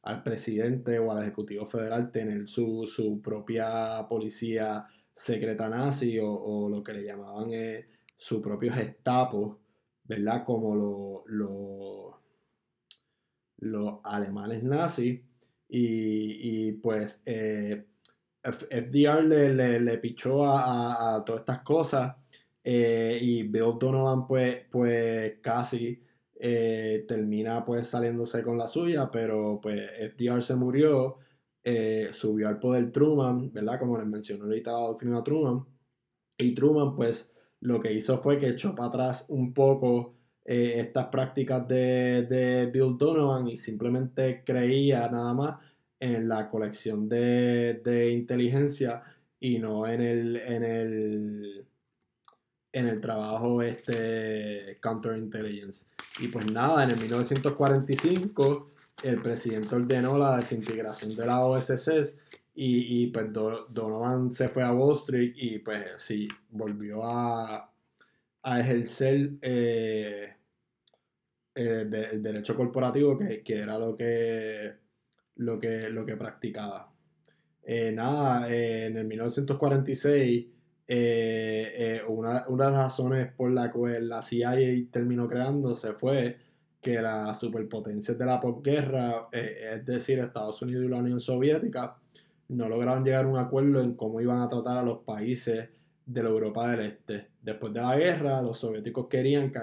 [0.05, 6.93] al presidente o al Ejecutivo Federal tener su, propia policía secreta nazi o, lo que
[6.93, 7.51] le llamaban
[8.17, 9.61] su propio gestapo,
[10.05, 10.45] ¿verdad?
[10.45, 12.15] Como los
[13.59, 15.21] los alemanes nazis.
[15.69, 17.23] Y, pues
[18.43, 22.15] FDR le, le, pichó a, a todas estas cosas
[22.63, 26.03] eh, y Bill Donovan pues, pues casi
[26.37, 31.19] eh, termina pues saliéndose con la suya, pero pues FDR se murió,
[31.63, 33.79] eh, subió al poder Truman, ¿verdad?
[33.79, 35.65] Como les mencionó ahorita la doctrina Truman.
[36.39, 41.67] Y Truman pues lo que hizo fue que echó para atrás un poco estas prácticas
[41.67, 45.57] de, de, Bill Donovan y simplemente creía nada más
[45.99, 49.03] en la colección de, de inteligencia
[49.41, 51.67] y no en el, en el
[52.75, 55.87] en el trabajo este counterintelligence.
[56.19, 58.71] Y pues nada, en el 1945
[59.05, 62.15] el presidente ordenó la desintegración de la OSS
[62.57, 67.73] y, y pues Donovan se fue a Wall Street y pues sí, volvió a,
[68.43, 70.35] a ejercer eh,
[71.55, 74.73] el, derecho corporativo que, era lo que,
[75.37, 76.93] lo que, lo que practicaba.
[77.63, 80.54] Eh, nada, eh, en el 1946
[80.87, 84.55] eh, eh, una, una, de las razones por la cual la CIA
[84.91, 86.37] terminó creándose fue
[86.83, 91.97] que las superpotencias de la posguerra, eh, es decir, Estados Unidos y la Unión Soviética,
[92.49, 95.71] no lograron llegar a un acuerdo en cómo iban a tratar a los países
[96.05, 97.29] de la Europa del Este.
[97.41, 99.61] Después de la guerra, los soviéticos querían que,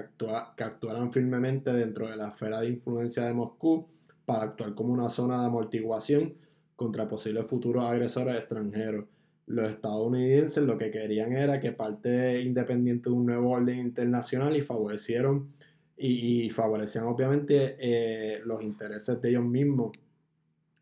[0.57, 3.88] que actuaran firmemente dentro de la esfera de influencia de Moscú
[4.25, 6.34] para actuar como una zona de amortiguación
[6.75, 9.05] contra posibles futuros agresores extranjeros
[9.47, 14.62] los estadounidenses lo que querían era que parte independiente de un nuevo orden internacional y
[14.62, 15.51] favorecieron
[15.97, 19.91] y, favorecían obviamente eh, los intereses de ellos mismos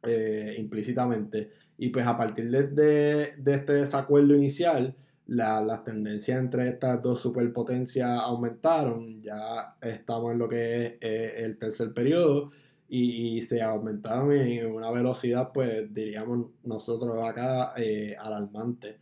[0.03, 1.51] eh, implícitamente.
[1.77, 4.95] Y pues a partir de, este desacuerdo inicial,
[5.27, 9.21] las tendencias entre estas dos superpotencias aumentaron.
[9.21, 12.51] Ya estamos en lo que es eh, el tercer periodo
[12.89, 18.97] y, se aumentaron en una velocidad, pues diríamos nosotros acá, eh, alarmante.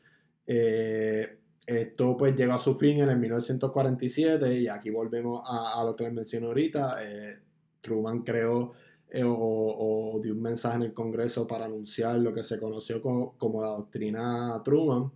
[0.46, 5.96] Eh, esto pues llegó a su fin en el 1947 y aquí volvemos a, lo
[5.96, 6.98] que les mencioné ahorita.
[7.04, 7.40] Eh,
[7.82, 8.74] Truman creó
[9.24, 13.62] o, dio un mensaje en el Congreso para anunciar lo que se conoció como, como
[13.62, 15.12] la doctrina Truman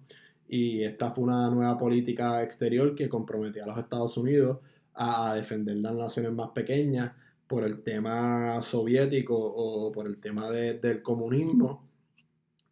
[0.52, 4.60] y esta fue una nueva política exterior que comprometía a los Estados Unidos
[4.94, 7.14] a defender las naciones más pequeñas
[7.52, 11.86] por el tema soviético o por el tema del comunismo.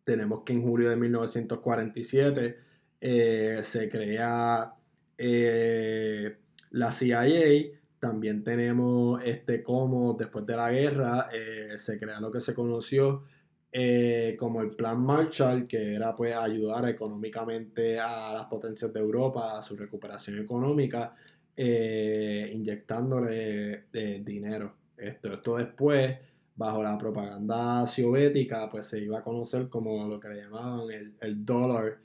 [0.05, 2.57] Tenemos que en julio de 1947
[3.01, 4.73] eh, se crea
[5.17, 6.37] eh,
[6.71, 7.73] la CIA.
[7.99, 13.25] También tenemos este como después de la guerra eh, se crea lo que se conoció
[14.39, 19.61] como el Plan Marshall, que era pues ayudar económicamente a las potencias de Europa a
[19.61, 21.15] su recuperación económica
[21.61, 24.75] eh, inyectándole eh, dinero.
[24.95, 26.17] Esto, esto después,
[26.55, 31.15] bajo la propaganda soviética, pues se iba a conocer como lo que le llamaban el,
[31.19, 31.97] el dólar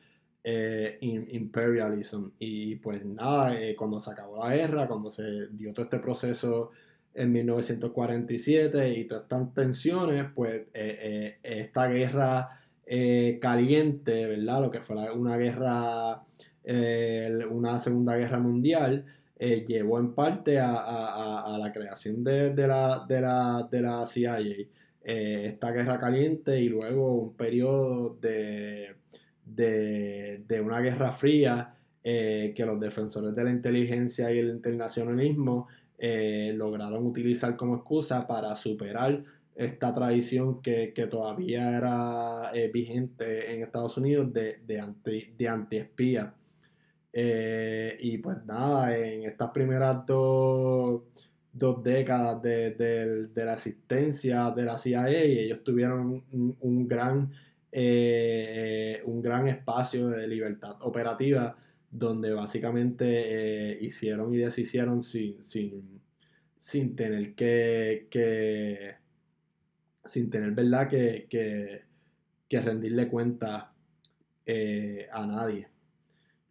[0.43, 2.31] eh, imperialism.
[2.37, 6.73] Y pues nada, cuando se acabó la guerra, cuando se dio todo este proceso
[7.15, 10.63] en 1947 y todas estas tensiones, pues
[11.45, 12.61] esta guerra
[13.41, 14.63] caliente, ¿verdad?
[14.63, 16.25] Lo que fue una guerra,
[17.53, 19.05] una segunda guerra mundial,
[19.37, 24.39] eh, llevó en parte a, la creación de, la, CIA.
[25.07, 28.97] Eh, esta guerra caliente y luego un periodo de,
[30.63, 35.69] una guerra fría que los defensores de la inteligencia y el internacionalismo
[35.99, 39.23] lograron utilizar como excusa para superar
[39.55, 46.35] esta tradición que, todavía era vigente en Estados Unidos de, anti, de antiespía.
[47.15, 51.03] Y pues nada, en estas primeras dos
[51.55, 56.25] dos décadas de, la asistencia de la CIA ellos tuvieron
[56.61, 57.33] un, gran,
[57.71, 61.57] eh, un gran espacio de libertad operativa
[61.89, 66.01] donde básicamente eh, hicieron y deshicieron sin, sin,
[66.59, 68.97] sin tener que, que,
[70.05, 71.85] sin tener verdad que, que,
[72.61, 73.75] rendirle cuenta
[74.47, 75.74] eh, a nadie.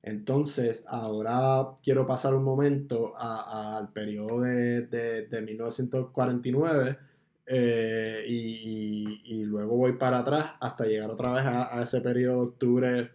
[0.03, 6.97] Entonces, ahora quiero pasar un momento al periodo de, 1949
[7.45, 13.11] eh, y, luego voy para atrás hasta llegar otra vez a, ese periodo de octubre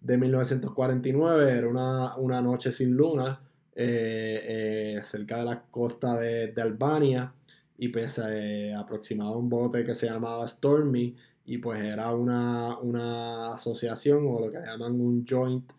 [0.00, 1.52] de 1949.
[1.52, 3.40] Era una, noche sin luna
[3.76, 7.32] eh, eh, cerca de la costa de, Albania
[7.78, 11.16] y pues se aproximaba un bote que se llamaba Stormy
[11.46, 15.72] y pues era una, una asociación o lo que llaman un joint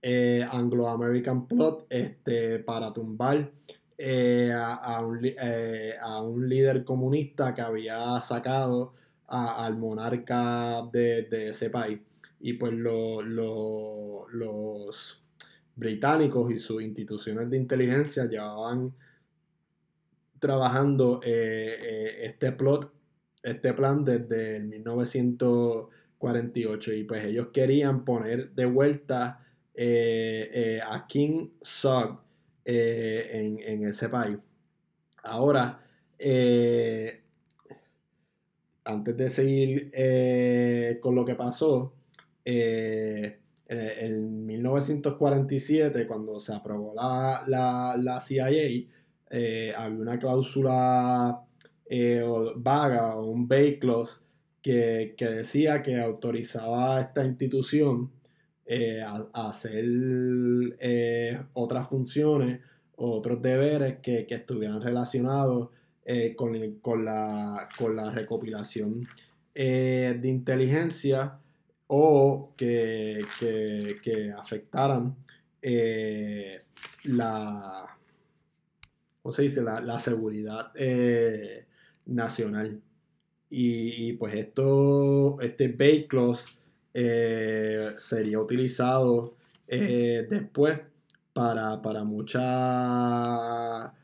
[0.00, 3.50] eh, Anglo-American Plot este, para tumbar
[3.96, 8.94] eh, a, un, eh, a, un, líder comunista que había sacado
[9.26, 11.98] al monarca de, ese país.
[12.40, 13.34] Y pues los
[15.74, 18.94] británicos y sus instituciones de inteligencia llevaban
[20.38, 22.92] trabajando este plot,
[23.42, 29.44] este plan desde 1948 y pues ellos querían poner de vuelta
[29.80, 32.18] eh, eh, a King Sog
[32.64, 34.36] eh, en, ese país.
[35.22, 35.80] Ahora,
[38.84, 39.92] antes de seguir
[41.00, 41.94] con lo que pasó,
[42.44, 43.38] en,
[44.46, 48.46] 1947, cuando se aprobó la, la, CIA,
[49.76, 51.40] había una cláusula
[52.56, 54.22] vaga o un bay clause
[54.60, 58.17] que, que, decía que autorizaba a esta institución
[58.70, 59.82] eh, a, hacer
[60.78, 62.60] eh, otras funciones
[62.96, 65.70] otros deberes que, estuvieran relacionados
[66.04, 66.52] eh, con,
[67.02, 69.08] la, con, la, recopilación
[69.54, 71.38] de inteligencia
[71.86, 73.24] o que,
[74.36, 75.16] afectaran
[77.04, 77.96] la,
[79.30, 79.62] se dice?
[79.62, 80.72] la, seguridad
[82.04, 82.82] nacional.
[83.48, 86.06] Y, pues esto, este Bay
[87.00, 89.36] eh, sería utilizado
[89.68, 90.80] eh, después
[91.32, 93.94] para, para mucha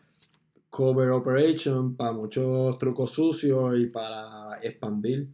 [0.70, 5.26] cover operation, para muchos trucos sucios y para expandir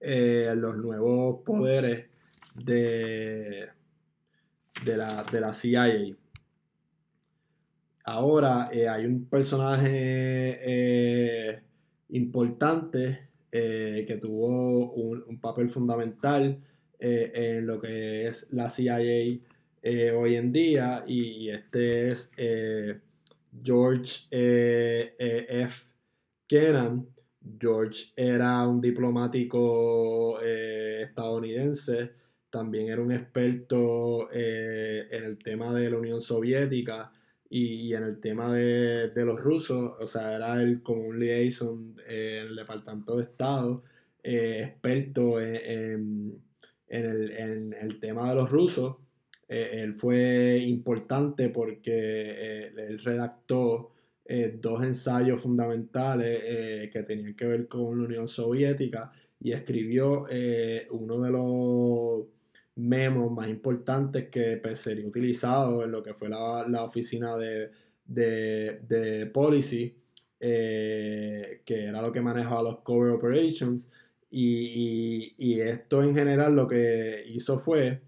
[0.00, 2.08] eh, los nuevos poderes
[2.54, 3.70] de,
[4.84, 6.14] de, la, de la CIA.
[8.04, 10.62] Ahora hay un personaje
[12.10, 16.62] importante que tuvo un, papel fundamental
[16.98, 19.40] en lo que es la CIA
[19.82, 23.00] eh, hoy en día y, este es eh,
[23.62, 25.84] George F.
[26.46, 27.08] Kennan.
[27.58, 32.12] George era un diplomático estadounidense,
[32.50, 37.10] también era un experto en el tema de la Unión Soviética
[37.48, 42.48] y, en el tema de, los rusos, o sea, era el como un liaison en
[42.48, 43.82] el Departamento de Estado,
[44.22, 46.42] experto en
[46.88, 48.96] el, tema de los rusos,
[49.48, 53.92] eh, él fue importante porque eh, él redactó
[54.24, 59.10] eh, dos ensayos fundamentales que tenían que ver con la Unión Soviética
[59.40, 60.24] y escribió
[60.90, 62.26] uno de los
[62.76, 67.70] memos más importantes que pues, sería utilizado en lo que fue la, oficina de,
[68.04, 69.96] de Policy,
[70.38, 73.88] que era lo que manejaba los cover operations.
[74.30, 78.02] Y, esto en general lo que hizo fue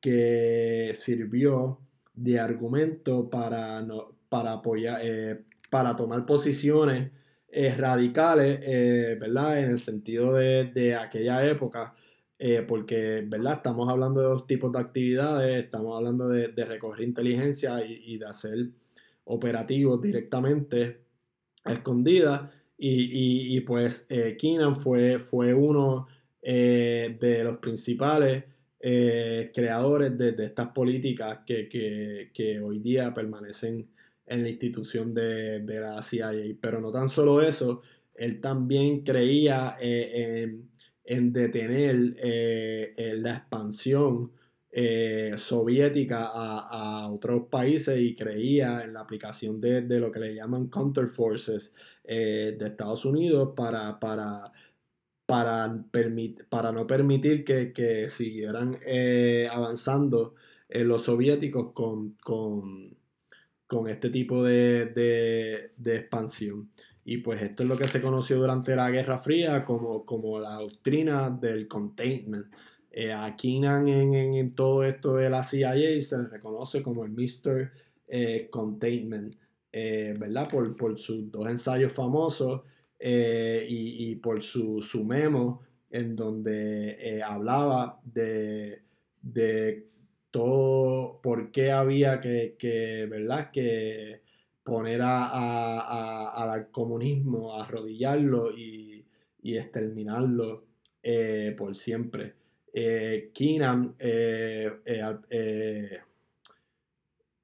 [0.00, 1.80] que sirvió
[2.14, 7.10] de argumento para, no, para apoyar, eh, para tomar posiciones
[7.48, 9.60] eh, radicales, eh, ¿verdad?
[9.60, 11.94] En el sentido de, aquella época,
[12.68, 13.54] porque, ¿verdad?
[13.54, 18.26] Estamos hablando de dos tipos de actividades, estamos hablando de, recoger inteligencia y, y, de
[18.26, 18.70] hacer
[19.24, 21.04] operativos directamente
[21.64, 26.06] escondidas y, pues eh, Keenan fue, fue uno
[26.42, 28.44] eh, de los principales
[28.80, 33.88] eh, creadores de, estas políticas que, hoy día permanecen
[34.26, 36.32] en la institución de, la CIA.
[36.60, 37.80] Pero no tan solo eso,
[38.14, 40.68] él también creía en,
[41.32, 42.16] detener
[42.96, 44.32] la expansión
[44.76, 50.66] eh, soviética a, otros países y creía en la aplicación de, lo que le llaman
[50.66, 51.72] counterforces
[52.02, 54.52] eh, de Estados Unidos para, para,
[55.26, 55.84] para,
[56.48, 60.34] para no permitir que, siguieran eh, avanzando
[60.68, 62.96] los soviéticos con, con,
[63.88, 66.70] este tipo de, de, expansión.
[67.04, 70.54] Y pues esto es lo que se conoció durante la Guerra Fría como, como la
[70.54, 72.46] doctrina del containment
[72.96, 77.72] eh, a Keenan en, todo esto de la CIA se le reconoce como el Mr.
[78.06, 79.34] Eh, containment,
[79.72, 80.48] eh, ¿verdad?
[80.48, 82.62] Por, sus dos ensayos famosos
[83.00, 88.82] y, por su, memo en donde hablaba de,
[90.30, 93.50] todo, por qué había que, ¿verdad?
[93.50, 94.20] Que
[94.62, 99.04] poner al comunismo, arrodillarlo y,
[99.42, 100.64] y exterminarlo
[101.56, 102.43] por siempre
[102.76, 106.00] eh, Keenan eh, eh, eh,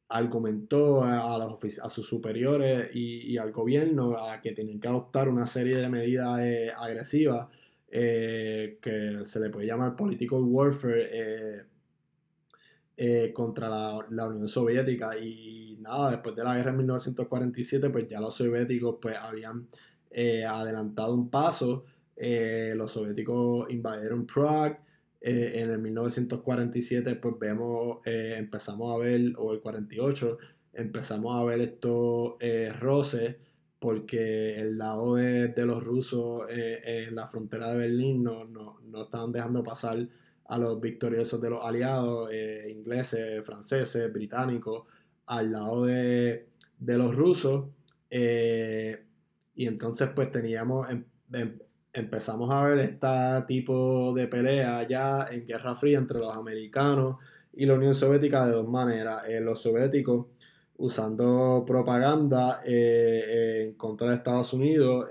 [0.09, 1.57] argumentó a,
[1.89, 6.41] sus superiores y, al gobierno a que tenían que adoptar una serie de medidas
[6.77, 7.47] agresivas
[7.89, 11.65] que se le puede llamar political warfare
[13.33, 15.17] contra la, la, Unión Soviética.
[15.17, 19.69] Y nada, después de la guerra en 1947 pues ya los soviéticos pues habían
[20.13, 21.85] adelantado un paso,
[22.17, 24.90] los soviéticos invadieron Prague,
[25.21, 30.39] eh, en el 1947 pues vemos, eh, empezamos a ver, o el 48,
[30.73, 33.37] empezamos a ver estos eh, roces
[33.79, 39.65] porque el lado de, los rusos en la frontera de Berlín no, no, estaban dejando
[39.65, 40.07] pasar
[40.45, 42.31] a los victoriosos de los aliados,
[42.69, 44.85] ingleses, franceses, británicos,
[45.27, 46.47] al lado de,
[46.79, 47.71] los rusos.
[48.11, 50.87] y entonces pues teníamos,
[51.93, 57.17] empezamos a ver este tipo de pelea ya en Guerra Fría entre los americanos
[57.53, 59.23] y la Unión Soviética de dos maneras.
[59.29, 60.27] Eh, los soviéticos
[60.79, 65.09] usando propaganda eh, eh, en contra de Estados Unidos,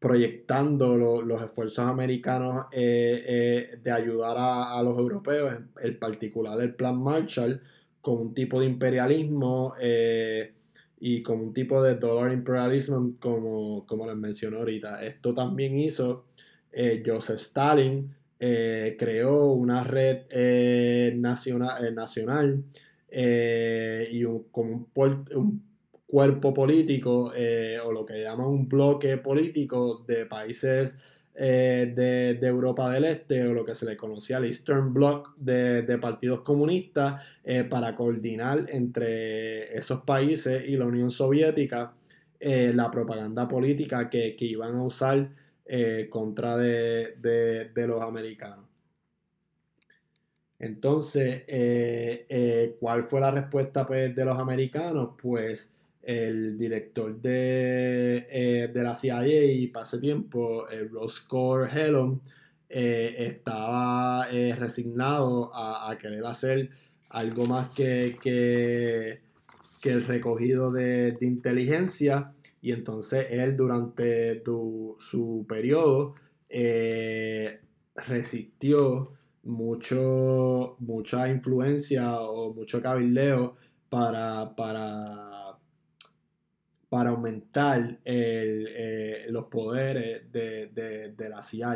[0.00, 7.62] proyectando los esfuerzos americanos de ayudar a, los europeos, en particular el Plan Marshall,
[8.00, 9.74] con un tipo de imperialismo
[11.04, 15.04] y con un tipo de dollar imperialismo como, como les mencioné ahorita.
[15.04, 16.26] Esto también hizo
[16.70, 22.62] eh, Joseph Stalin, eh, creó una red eh, nacional, nacional
[23.10, 24.22] y
[24.52, 25.62] como un,
[26.06, 27.32] cuerpo político
[27.84, 30.98] o lo que llaman un bloque político de países
[31.34, 35.98] eh, de, Europa del Este o lo que se le conocía el Eastern Bloc de,
[35.98, 41.94] partidos comunistas eh, para coordinar entre esos países y la Unión Soviética
[42.38, 45.30] eh, la propaganda política que, iban a usar
[46.10, 48.66] contra de, los americanos.
[50.58, 51.44] Entonces,
[52.78, 55.10] ¿cuál fue la respuesta pues, de los americanos?
[55.20, 55.72] Pues
[56.02, 62.20] el director de, eh, de la CIA y para ese tiempo, el Roscoe Hellon,
[62.68, 66.70] eh, estaba eh, resignado a, querer hacer
[67.10, 69.20] algo más que, que,
[69.88, 72.32] el recogido de, inteligencia.
[72.60, 74.42] Y entonces él durante
[74.98, 76.14] su periodo
[77.94, 79.12] resistió
[79.44, 83.56] mucho, mucha influencia o mucho cabildeo
[83.88, 85.31] para, para
[86.92, 91.74] para aumentar eh, los poderes de, la CIA.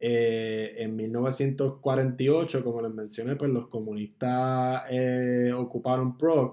[0.00, 6.52] Eh, en 1948, como les mencioné, pues los comunistas eh, ocuparon Prague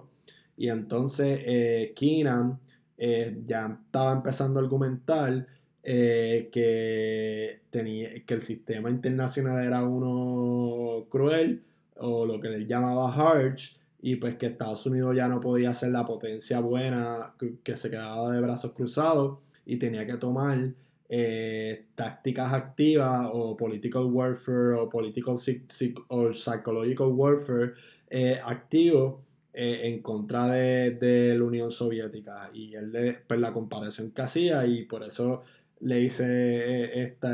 [0.57, 2.59] y entonces Keenan
[2.97, 5.47] ya estaba empezando a argumentar
[5.81, 11.63] que, tenía, que el sistema internacional era uno cruel
[11.95, 15.89] o lo que él llamaba harsh y pues que Estados Unidos ya no podía ser
[15.89, 17.33] la potencia buena
[17.63, 20.73] que, se quedaba de brazos cruzados y tenía que tomar
[21.09, 27.73] eh, tácticas activas o political warfare o political psychological warfare
[28.11, 32.51] eh, activo eh, en contra de, la Unión Soviética.
[32.53, 35.41] Y él de, pues la comparación que hacía y por eso
[35.79, 37.33] le hice esta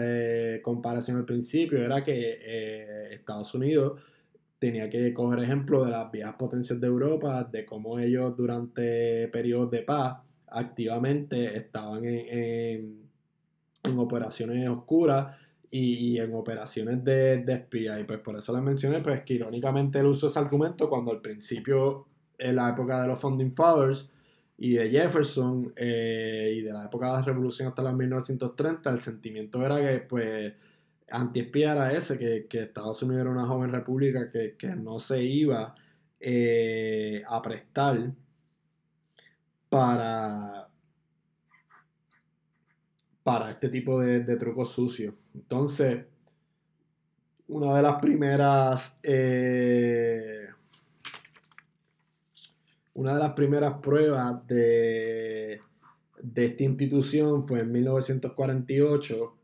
[0.62, 4.00] comparación al principio era que Estados Unidos
[4.62, 9.72] tenía que coger ejemplo de las viejas potencias de Europa, de cómo ellos durante periodos
[9.72, 10.18] de paz
[10.50, 13.10] activamente estaban en,
[13.98, 15.36] operaciones oscuras
[15.72, 18.00] y, en operaciones de, de espía.
[18.00, 21.22] Y pues por eso les mencioné pues que irónicamente él usó ese argumento cuando al
[21.22, 22.06] principio,
[22.38, 24.12] en la época de los Founding Fathers
[24.60, 29.00] y de Jefferson eh, y de la época de la Revolución hasta los 1930, el
[29.00, 30.54] sentimiento era que pues
[31.12, 35.76] antiespía era ese, que, Estados Unidos era una joven república que, no se iba
[36.20, 38.14] eh, a prestar
[39.70, 40.70] para,
[43.24, 45.14] para este tipo de, trucos sucios.
[45.34, 46.06] Entonces,
[47.48, 49.00] una de las primeras...
[49.04, 50.48] Eh,
[52.94, 55.62] una de las primeras pruebas de,
[56.22, 59.41] de esta institución fue en 1948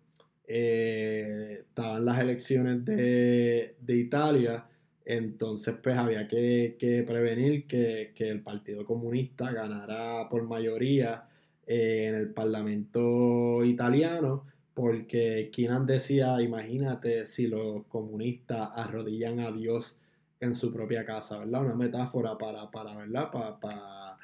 [0.47, 4.65] eh, estaban las elecciones de, Italia,
[5.05, 11.27] entonces pues había que, prevenir que, el Partido Comunista ganara por mayoría
[11.65, 19.97] eh, en el Parlamento italiano, porque Kinan decía, imagínate si los comunistas arrodillan a Dios
[20.39, 21.65] en su propia casa, ¿verdad?
[21.65, 23.31] Una metáfora para, para ¿verdad?
[23.31, 24.17] Para,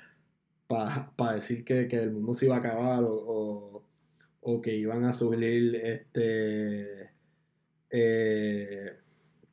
[1.17, 3.82] para, decir que, el mundo se iba a acabar o
[4.61, 7.11] que iban a subir este,
[7.89, 8.91] eh,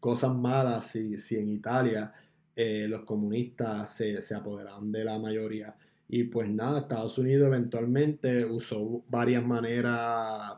[0.01, 2.13] cosas malas si, si en Italia
[2.57, 5.77] eh, los comunistas se, se apoderaron de la mayoría.
[6.09, 10.55] Y pues nada, Estados Unidos eventualmente usó varias maneras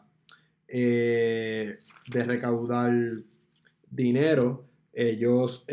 [0.67, 1.79] eh,
[2.11, 2.93] de recaudar
[3.91, 4.65] dinero.
[4.95, 5.67] Ellos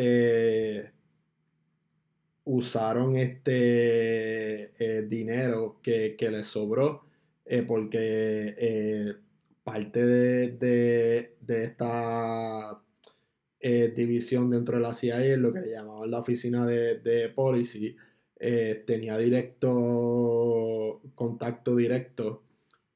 [2.43, 4.71] usaron este
[5.07, 7.08] dinero que, que les sobró
[7.51, 9.15] eh, porque eh,
[9.63, 12.79] parte de, esta
[13.59, 17.95] eh, división dentro de la CIA, lo que le llamaban la oficina de, policy,
[18.85, 22.43] tenía directo, contacto directo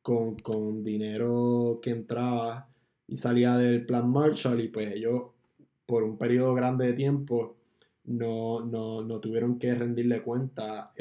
[0.04, 2.70] con, dinero que entraba
[3.08, 5.32] y salía del plan Marshall y pues ellos
[5.88, 7.58] por un periodo grande de tiempo
[8.06, 10.92] no, no tuvieron que rendirle cuenta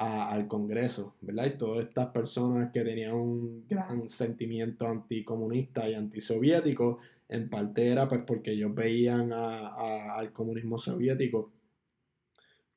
[0.00, 1.44] al Congreso, ¿verdad?
[1.44, 8.08] Y todas estas personas que tenían un gran sentimiento anticomunista y antisoviético, en parte era
[8.08, 11.52] pues porque ellos veían al comunismo soviético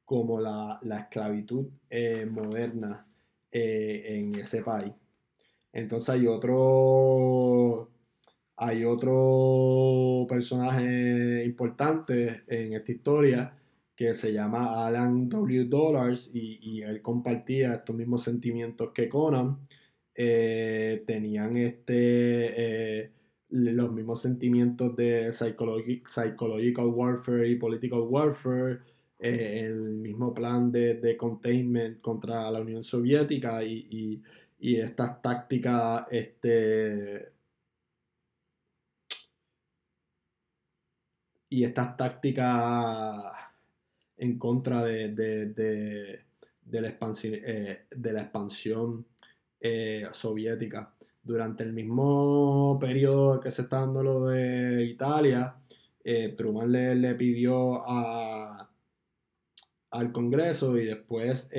[0.04, 3.08] como la, esclavitud eh, moderna
[3.50, 4.92] eh, en ese país.
[5.72, 7.90] Entonces hay otro,
[8.58, 13.63] hay otro personaje importante en esta historia
[14.04, 15.66] que se llama Alan W.
[15.66, 19.60] Dollars y, él compartía estos mismos sentimientos que Conan.
[20.16, 23.12] Eh, tenían este, eh,
[23.50, 28.80] los mismos sentimientos de psychological warfare y political warfare,
[29.20, 34.22] eh, el mismo plan de, containment contra la Unión Soviética y,
[34.60, 37.32] y estas tácticas este,
[41.50, 43.53] y estas tácticas
[44.24, 46.24] en contra de,
[46.72, 49.06] la, expansión, eh, de la expansión
[49.60, 50.94] eh, soviética.
[51.22, 55.56] Durante el mismo periodo que se está dando lo de Italia,
[56.04, 57.86] eh, Truman le, pidió
[59.90, 61.50] al Congreso y después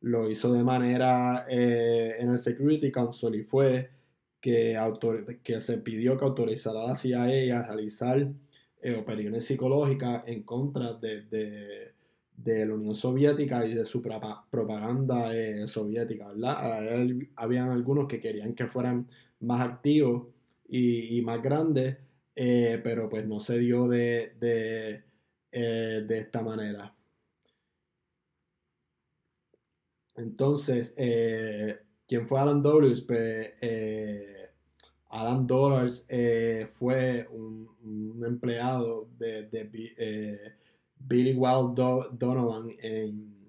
[0.00, 3.90] lo hizo de manera en el Security Council y fue
[4.40, 4.78] que,
[5.42, 8.26] que se pidió que autorizara a la CIA a realizar
[8.82, 11.94] eh, psicológicas en contra de,
[12.66, 17.08] la Unión Soviética y de su propaganda eh, soviética, ¿verdad?
[17.36, 19.08] Habían algunos que querían que fueran
[19.40, 20.28] más activos
[20.68, 21.98] y, más grandes,
[22.34, 26.94] eh, pero pues no se dio de, de, esta manera.
[30.16, 30.94] Entonces,
[32.06, 33.02] ¿quién fue Alan Dulles?
[33.02, 33.52] Pues,
[35.10, 39.48] Alan Dollars eh, fue un, empleado de,
[39.98, 40.52] eh,
[40.98, 43.40] Billy Wild Donovan en,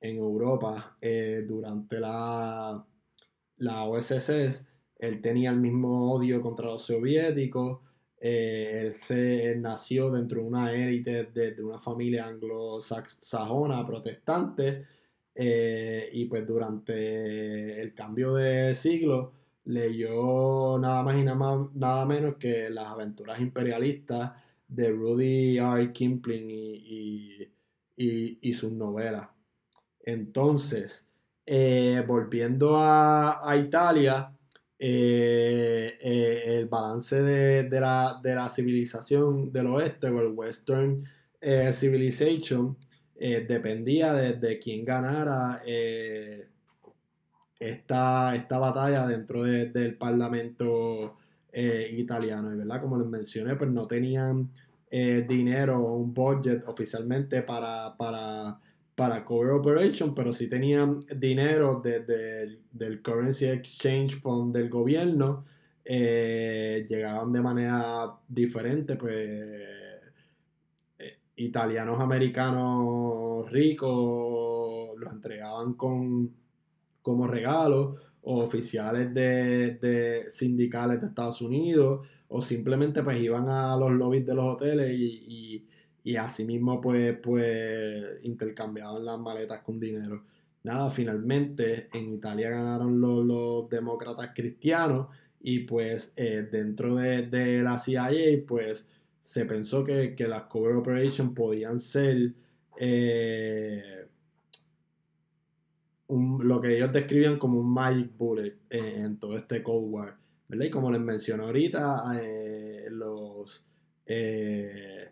[0.00, 2.84] Europa eh, durante la,
[3.56, 4.66] la OSS.
[4.98, 7.80] Él tenía el mismo odio contra los soviéticos.
[8.20, 14.86] él se nació dentro de una élite de, una familia anglosajona protestante.
[15.34, 19.32] y pues durante el cambio de siglo
[19.66, 24.32] leyó nada más y nada, menos que las aventuras imperialistas
[24.68, 25.92] de Rudy R.
[25.92, 29.28] Kipling y, sus novelas.
[30.00, 31.08] Entonces,
[31.44, 34.32] eh, volviendo a, Italia,
[34.78, 41.04] eh, eh, el balance de, la, de, la, civilización del oeste o el Western
[41.72, 42.76] Civilization
[43.14, 45.62] dependía de, de, quién ganara
[47.58, 51.16] esta, esta batalla dentro del Parlamento
[51.52, 52.56] eh, italiano.
[52.56, 54.50] Verdad, como les mencioné, pues no tenían
[54.90, 58.60] eh, dinero o un budget oficialmente para, para,
[58.94, 65.44] para Cover Operation, pero sí tenían dinero del Currency Exchange Fund del gobierno.
[65.84, 69.76] llegaban de manera diferente, pues
[71.36, 76.45] italianos americanos ricos los entregaban con
[77.06, 83.92] como regalo o oficiales de, sindicales de Estados Unidos o simplemente pues iban a los
[83.92, 85.64] lobbies de los hoteles y,
[86.02, 90.24] y, así mismo pues, pues intercambiaban las maletas con dinero.
[90.64, 95.06] Nada, finalmente en Italia ganaron los, demócratas cristianos
[95.40, 98.88] y pues eh, dentro de, la CIA pues
[99.22, 102.34] se pensó que, las cover operations podían ser
[102.80, 104.05] eh,
[106.08, 110.16] lo que ellos describían como un magic bullet en, todo este Cold War.
[110.48, 110.66] ¿verdad?
[110.66, 113.64] Y como les mencioné ahorita, eh, los
[114.06, 115.10] eh,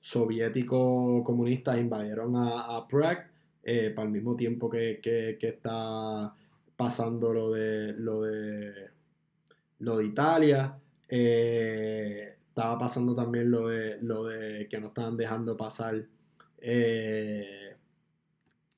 [0.00, 3.22] soviéticos comunistas invadieron a, Prague
[3.62, 5.00] eh, para el mismo tiempo que,
[5.40, 6.34] está
[6.76, 8.90] pasando lo de lo de
[9.78, 10.76] lo de Italia.
[11.08, 16.04] estaba pasando también lo de lo de que no estaban dejando pasar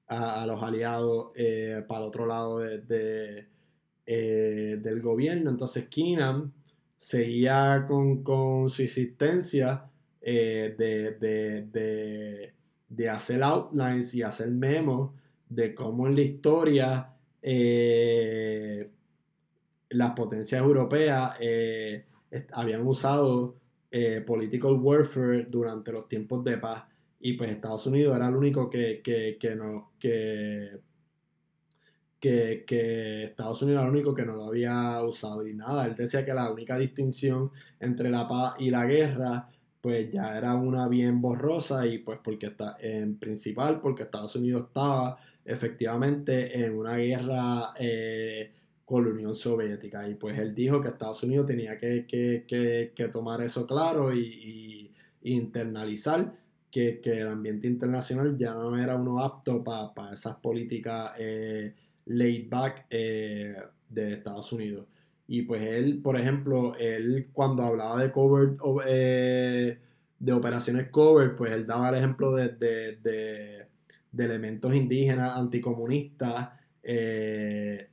[0.09, 3.47] a, los aliados eh, para el otro lado de,
[4.07, 5.51] eh, del gobierno.
[5.51, 6.53] Entonces Keenan
[6.97, 9.85] seguía con, su insistencia
[10.21, 10.75] eh,
[12.89, 15.13] de, hacer outlines y hacer memos
[15.49, 17.11] de cómo en la historia
[19.91, 21.35] las potencias europeas
[22.53, 23.57] habían usado
[24.27, 26.85] political warfare durante los tiempos de paz
[27.27, 29.01] y pues Estados Unidos era el único que,
[29.57, 30.79] no, que,
[32.20, 36.22] que, Estados Unidos era el único que no lo había usado y nada, él decía
[36.22, 37.51] que la única distinción
[37.81, 39.49] entre la paz y la guerra
[39.81, 44.64] pues ya era una bien borrosa y pues porque está en principal porque Estados Unidos
[44.66, 45.16] estaba
[45.47, 48.53] efectivamente en una guerra eh,
[48.85, 50.07] con la Unión Soviética.
[50.09, 54.91] Y pues él dijo que Estados Unidos tenía que, tomar eso claro y,
[55.22, 56.44] y internalizar
[56.75, 61.72] que, el ambiente internacional ya no era uno apto para esas políticas eh,
[62.07, 63.55] laid back eh,
[63.89, 64.87] de Estados Unidos.
[65.29, 68.57] Y pues él, por ejemplo, él cuando hablaba de cover,
[68.89, 69.79] eh,
[70.18, 73.68] de operaciones cover, pues él daba el ejemplo de, de,
[74.18, 76.49] elementos indígenas anticomunistas
[76.83, 77.89] que,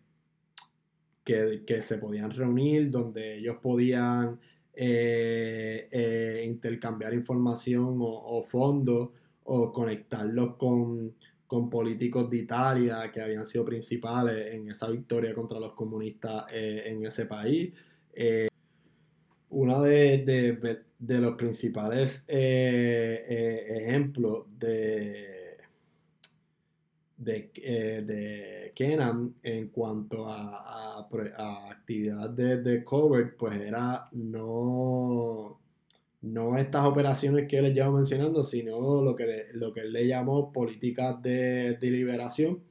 [1.24, 4.40] que, se podían reunir, donde ellos podían
[4.74, 9.10] eh, eh, intercambiar información o, fondos
[9.44, 11.14] o conectarlos con,
[11.70, 17.06] políticos de Italia que habían sido principales en esa victoria contra los comunistas eh, en
[17.06, 17.74] ese país.
[19.50, 25.41] uno de, los principales ejemplos de
[27.22, 27.52] de,
[28.06, 35.60] de Kenan en cuanto a, a, actividad de, de, cover, pues era no,
[36.22, 40.52] no estas operaciones que él lleva mencionando, sino lo que, lo que él le llamó
[40.52, 42.64] políticas de, de liberación.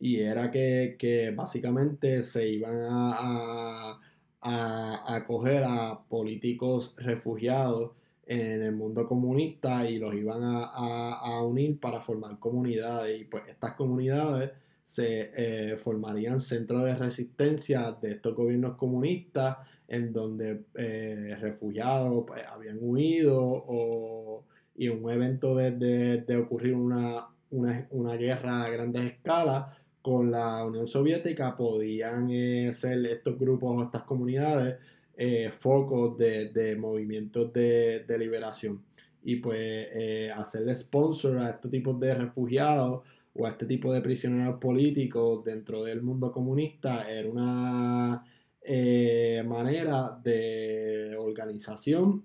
[0.00, 4.00] Y era que, que, básicamente se iban a,
[4.40, 7.92] a, a coger a políticos refugiados
[8.30, 13.20] en el mundo comunista y los iban a, unir para formar comunidades.
[13.20, 14.52] Y pues estas comunidades
[14.84, 19.56] se eh, formarían centros de resistencia de estos gobiernos comunistas
[19.88, 24.44] en donde eh, refugiados pues, habían huido
[24.76, 31.56] y un evento de, ocurrir una, una, guerra a grandes escalas con la Unión Soviética
[31.56, 34.76] podían eh, ser estos grupos o estas comunidades
[35.22, 38.82] eh, focos de, movimientos de, liberación.
[39.22, 43.02] Y pues eh, hacerle sponsor a estos tipos de refugiados
[43.34, 48.24] o a este tipo de prisioneros políticos dentro del mundo comunista era una
[48.62, 52.24] eh, manera de organización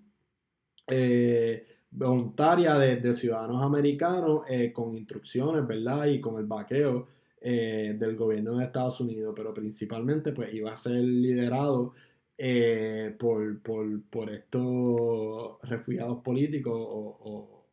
[1.91, 6.05] voluntaria de, ciudadanos americanos con instrucciones, ¿verdad?
[6.05, 7.09] Y con el vaqueo
[7.41, 11.93] del gobierno de Estados Unidos, pero principalmente pues iba a ser liderado
[12.37, 17.65] eh, por, por, estos refugiados políticos o,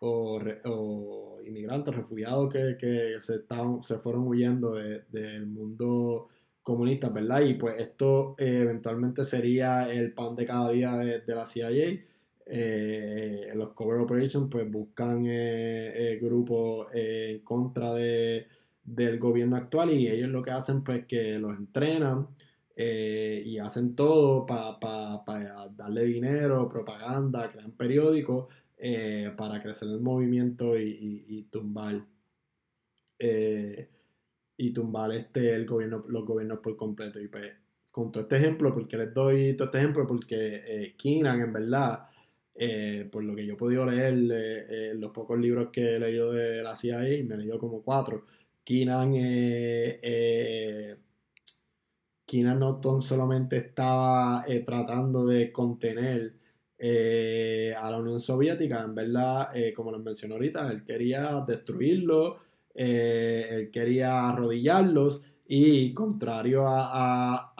[0.00, 6.28] o, inmigrantes, refugiados que, se, estaban, se fueron huyendo del mundo
[6.62, 7.40] comunista, ¿verdad?
[7.42, 12.00] Y pues esto eh, eventualmente sería el pan de cada día de, la CIA.
[12.48, 15.24] Eh, los cover operations pues buscan
[16.20, 18.48] grupos en contra de,
[18.84, 22.28] del gobierno actual y ellos lo que hacen pues que los entrenan
[22.76, 30.78] eh, y hacen todo para darle dinero, propaganda, crean periódicos eh, para crecer el movimiento
[30.78, 32.04] y, tumbar
[33.18, 33.88] eh,
[34.58, 37.18] y tumbar este el gobierno, los gobiernos por completo.
[37.20, 37.52] Y pues,
[37.90, 42.08] con todo este ejemplo, porque les doy todo este ejemplo, porque eh, Keenan, en verdad,
[42.54, 46.32] eh, por lo que yo he podido leer, eh, los pocos libros que he leído
[46.32, 48.26] de la CIA, me he leído como cuatro,
[48.64, 49.14] Keenan,
[52.26, 56.34] Keenan no solamente estaba tratando de contener
[56.78, 62.38] a la Unión Soviética, en verdad, como les mencioné ahorita, él quería destruirlo,
[62.74, 67.52] él quería arrodillarlos y contrario a,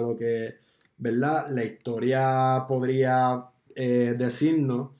[0.00, 0.56] lo que
[0.98, 1.46] ¿verdad?
[1.50, 4.90] la historia podría eh, decirnos,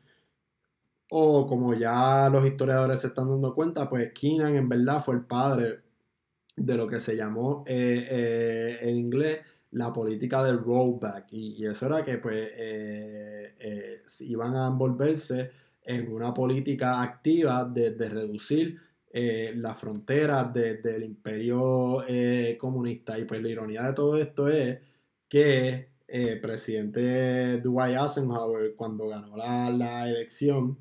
[1.10, 5.24] o como ya los historiadores se están dando cuenta, pues Keenan en verdad fue el
[5.24, 5.81] padre
[6.64, 9.38] de lo que se llamó eh, eh, en inglés
[9.72, 11.32] la política del rollback.
[11.32, 12.50] Y, eso era que pues
[14.20, 15.50] iban a envolverse
[15.84, 18.78] en una política activa de, reducir
[19.10, 23.18] eh, las fronteras del imperio eh, comunista.
[23.18, 24.78] Y pues la ironía de todo esto es
[25.28, 30.78] que el eh, presidente Dwight Eisenhower, cuando ganó la, elección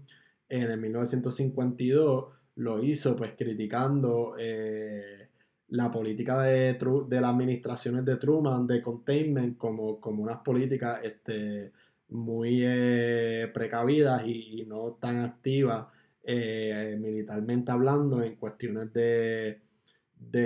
[0.50, 2.26] en el 1952,
[2.56, 4.36] lo hizo pues criticando
[5.72, 11.72] la política de, de, las administraciones de Truman de containment como, como unas políticas este,
[12.10, 12.66] muy
[13.54, 15.88] precavidas y, no tan activas
[16.24, 19.60] eh, militarmente hablando en cuestiones de,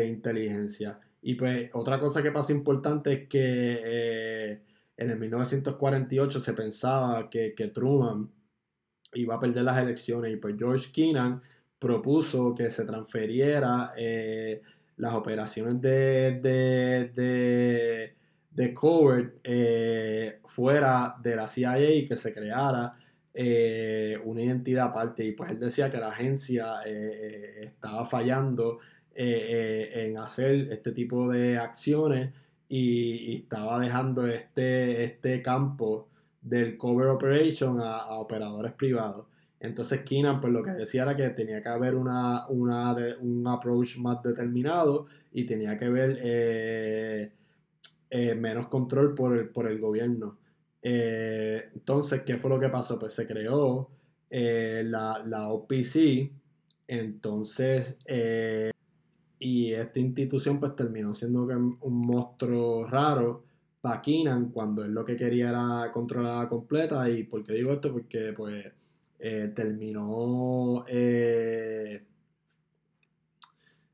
[0.08, 1.00] inteligencia.
[1.22, 4.62] Y pues otra cosa que pasa importante es que eh,
[4.96, 8.30] en el 1948 se pensaba que, Truman
[9.14, 11.42] iba a perder las elecciones y pues George Keenan
[11.80, 14.62] propuso que se transferiera eh,
[14.98, 18.16] las operaciones de, de, de,
[18.52, 19.36] de covert
[20.46, 22.98] fuera de la CIA y que se creara
[23.38, 28.80] eh, una identidad aparte y pues él decía que la agencia eh, eh, estaba fallando
[29.14, 32.34] en hacer este tipo de acciones
[32.70, 36.08] y, estaba dejando este, este campo
[36.42, 39.26] del cover operation a, operadores privados.
[39.60, 43.98] Entonces Keenan pues lo que decía era que tenía que haber una, una un approach
[43.98, 47.32] más determinado y tenía que haber
[48.38, 50.38] menos control por el, por el gobierno.
[50.88, 53.00] Eh, entonces, ¿qué fue lo que pasó?
[53.00, 53.90] Pues se creó
[54.30, 56.32] eh, la, OPC,
[56.88, 58.70] entonces, eh,
[59.40, 61.44] y esta institución pues terminó siendo
[61.82, 63.44] un monstruo raro
[63.82, 67.10] para Keenan cuando él lo que quería era controlarla completa.
[67.10, 67.92] ¿Y por qué digo esto?
[67.92, 68.66] Porque pues
[69.18, 70.86] terminó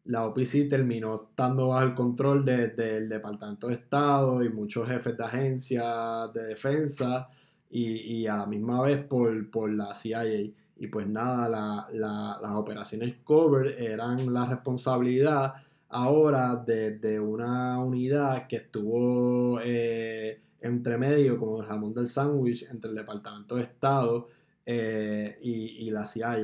[0.05, 5.24] la OPC terminó estando bajo el control del Departamento de Estado y muchos jefes de
[5.24, 7.30] agencias de defensa
[7.69, 10.51] y, a la misma vez por, la CIA.
[10.78, 15.53] Y pues nada, las operaciones cover eran la responsabilidad
[15.89, 22.89] ahora de, una unidad que estuvo eh, entre medio, como el jamón del sándwich, entre
[22.89, 24.28] el Departamento de Estado
[24.74, 26.38] eh, y, y la CIA.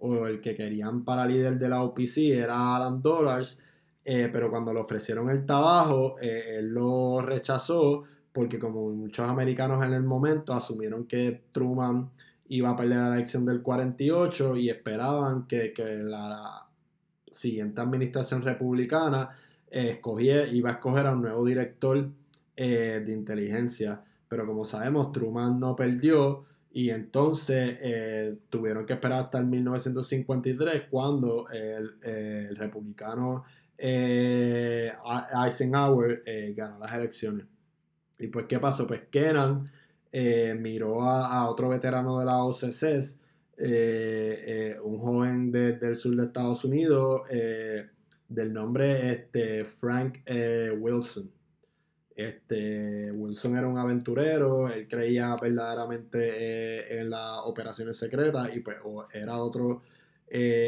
[0.00, 3.60] o el que querían para líder de la OPC era Alan Dollars,
[4.04, 8.02] pero cuando le ofrecieron el trabajo, él lo rechazó
[8.32, 12.10] porque como muchos americanos en el momento asumieron que Truman
[12.48, 16.64] iba a perder la elección del 48 y esperaban que, la
[17.30, 19.30] siguiente administración republicana
[19.70, 20.00] eh,
[20.52, 22.10] iba a escoger a un nuevo director
[22.56, 24.02] eh, de inteligencia.
[24.28, 30.84] Pero como sabemos, Truman no perdió y entonces eh, tuvieron que esperar hasta el 1953
[30.90, 33.44] cuando el republicano
[33.76, 36.22] Eisenhower
[36.54, 37.46] ganó las elecciones.
[38.18, 38.86] ¿Y pues qué pasó?
[38.86, 39.70] Pues Kenan
[40.12, 43.14] eh, miró a, otro veterano de la OCC, eh,
[43.58, 47.22] eh, un joven del sur de Estados Unidos,
[48.28, 50.18] del nombre este, Frank
[50.78, 51.30] Wilson.
[52.16, 58.76] Este, Wilson era un aventurero, él creía verdaderamente en las operaciones secretas y pues
[59.14, 59.82] era otro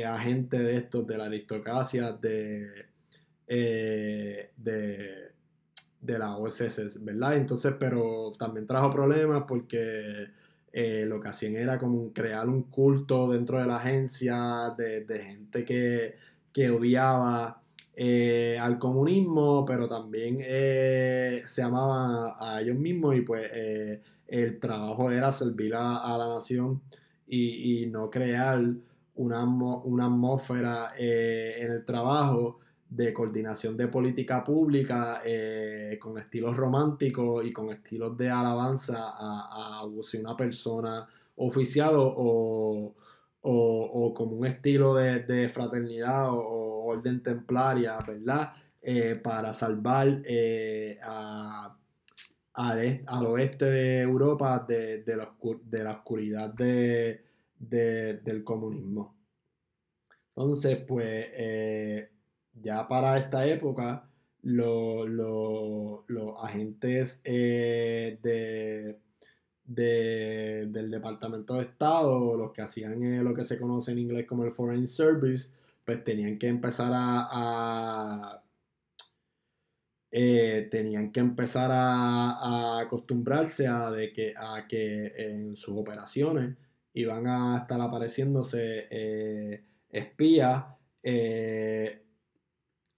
[0.07, 2.87] agente de estos de la aristocracia de
[6.01, 7.37] de la OSS, ¿verdad?
[7.37, 10.29] Entonces, pero también trajo problemas porque
[10.73, 15.65] eh, lo que hacían era como crear un culto dentro de la agencia de, gente
[15.65, 17.63] que, odiaba
[17.97, 23.51] eh, al comunismo, pero también eh, se amaban a, ellos mismos y pues
[24.27, 26.83] el trabajo era servir a, la nación
[27.27, 28.63] y, no crear
[29.17, 37.47] una, una atmósfera en el trabajo de coordinación de política pública eh, con estilos románticos
[37.47, 42.95] y con estilos de alabanza a, a una persona oficial o,
[44.15, 48.53] como un estilo de, fraternidad o, orden templaria, ¿verdad?
[48.83, 51.77] Eh, para salvar eh, a,
[52.55, 55.33] al oeste de Europa de, la,
[55.63, 56.53] de la, oscuridad
[57.59, 59.15] del comunismo.
[60.35, 61.29] Entonces, pues
[62.63, 64.11] ya para esta época,
[64.43, 66.05] los
[66.43, 68.99] agentes eh, de,
[70.67, 74.45] del Departamento de Estado, los que hacían eh, lo que se conoce en inglés como
[74.45, 75.51] el Foreign Service,
[75.85, 78.43] pues tenían que empezar a,
[80.11, 86.57] eh, tenían que empezar a, acostumbrarse a, de que, a que en sus operaciones
[86.93, 90.65] iban a estar apareciéndose espías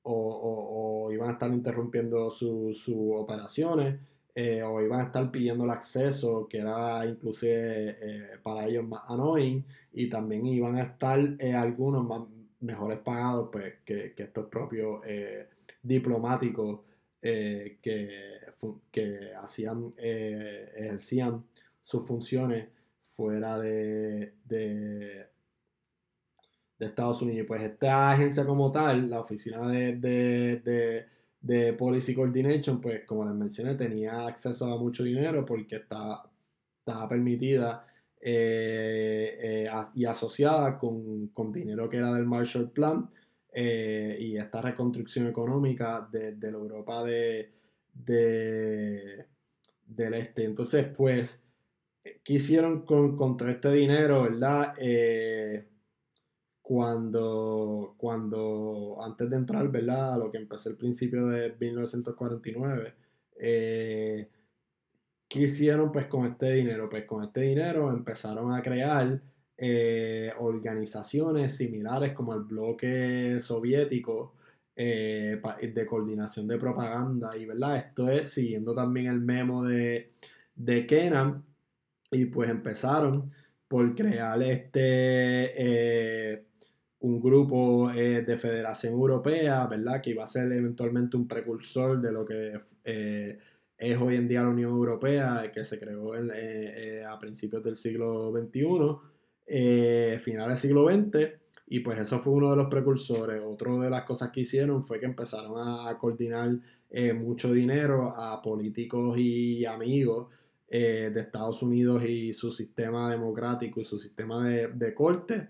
[0.05, 4.01] o, iban a estar interrumpiendo sus operaciones
[4.35, 9.03] eh, o iban a estar pidiendo el acceso que era inclusive eh, para ellos más
[9.09, 12.23] annoying y también iban a estar eh, algunos más
[12.61, 15.01] mejores pagados pues, que, estos propios
[15.83, 16.81] diplomáticos
[17.21, 18.41] que,
[19.43, 21.45] hacían ejercían
[21.83, 22.69] sus funciones
[23.15, 24.33] fuera de
[26.87, 27.47] Estados Unidos.
[27.47, 31.07] Pues esta agencia como tal, la oficina de,
[31.79, 36.31] Policy Coordination, pues como les mencioné, tenía acceso a mucho dinero porque estaba,
[36.79, 37.87] estaba permitida
[38.21, 43.09] eh, eh, y asociada con, dinero que era del Marshall Plan
[43.53, 47.51] eh, y esta reconstrucción económica de, la Europa de,
[47.93, 49.27] del
[50.15, 50.45] Este.
[50.45, 51.43] Entonces, pues,
[52.23, 54.75] ¿qué hicieron con, con todo este dinero, verdad?
[56.63, 60.15] Cuando, cuando antes de entrar, ¿verdad?
[60.15, 62.95] A lo que empecé el principio de 1949,
[63.41, 64.29] eh,
[65.29, 66.89] ¿qué hicieron pues con este dinero?
[66.89, 69.21] Pues con este dinero empezaron a crear
[69.59, 74.35] eh, organizaciones similares como el bloque soviético
[74.77, 75.41] eh,
[75.75, 77.77] de coordinación de propaganda y, ¿verdad?
[77.77, 80.13] Esto es siguiendo también el memo de,
[80.55, 81.45] de Kenan
[82.11, 83.31] y pues empezaron
[83.69, 86.47] por crear este
[87.03, 90.01] un grupo eh, de Federación Europea, ¿verdad?
[90.01, 93.39] Que iba a ser eventualmente un precursor de lo que eh,
[93.77, 98.33] es hoy en día la Unión Europea, que se creó eh, a principios del siglo
[98.33, 101.33] XXI, finales del siglo XX,
[101.67, 103.43] y pues eso fue uno de los precursores.
[103.43, 106.57] Otra de las cosas que hicieron fue que empezaron a, coordinar
[107.17, 110.29] mucho dinero a políticos y amigos
[110.69, 115.49] de Estados Unidos y su sistema democrático y su sistema de, de corte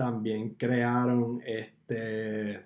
[0.00, 2.58] también crearon este,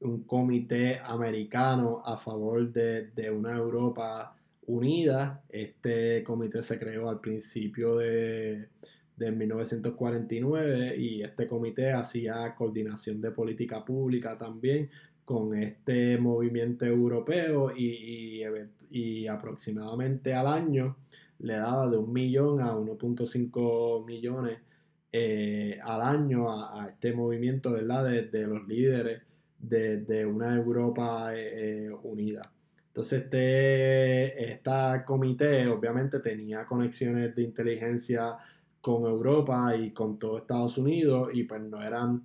[0.00, 4.34] un comité americano a favor de, una Europa
[4.66, 5.44] unida.
[5.50, 8.70] Este comité se creó al principio de,
[9.18, 14.88] 1949 y este comité hacía coordinación de política pública también
[15.26, 18.42] con este movimiento europeo y,
[18.90, 20.96] y, aproximadamente al año
[21.38, 24.58] le daba de un millón a 1.5 millones
[25.14, 29.20] eh, al año a, este movimiento de, de los líderes
[29.58, 32.50] de, una Europa eh, eh, unida.
[32.88, 34.70] Entonces este, este
[35.04, 38.38] comité obviamente tenía conexiones de inteligencia
[38.80, 42.24] con Europa y con todo Estados Unidos y pues no eran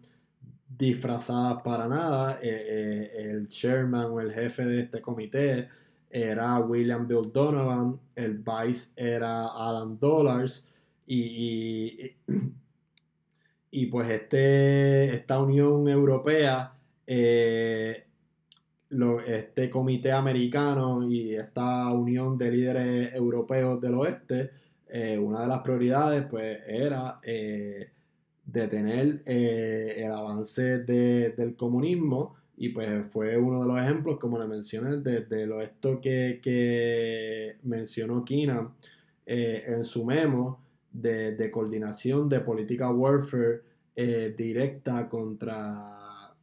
[0.69, 2.39] disfrazadas para nada.
[2.41, 5.67] el chairman o el jefe de este comité
[6.09, 10.65] era William Bill Donovan, el vice era Alan Dollars
[11.05, 12.15] y
[13.87, 16.73] pues este, esta Unión Europea,
[17.05, 18.03] eh,
[19.25, 24.51] este comité americano y esta unión de líderes europeos del oeste,
[24.89, 27.89] eh, una de las prioridades pues era eh,
[28.45, 34.97] detener el avance del comunismo y pues fue uno de los ejemplos, como le mencioné,
[34.97, 38.73] de, lo esto que, que mencionó Kina
[39.25, 40.66] en su memo,
[40.97, 43.61] de, coordinación de política warfare
[43.95, 46.33] eh, directa contra,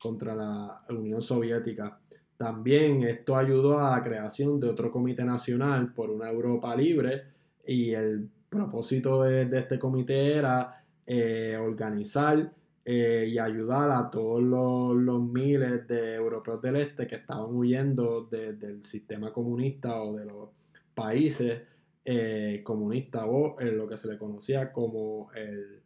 [0.00, 1.98] contra la Unión Soviética.
[2.36, 7.22] También esto ayudó a la creación de otro comité nacional por una Europa libre
[7.66, 12.52] y el propósito de, este comité era eh, organizar
[12.84, 18.82] eh, y ayudar a todos los, miles de europeos del este que estaban huyendo del
[18.82, 20.48] sistema comunista o de los
[20.94, 21.62] países
[22.04, 25.84] eh, comunista o en lo que se le conocía como el,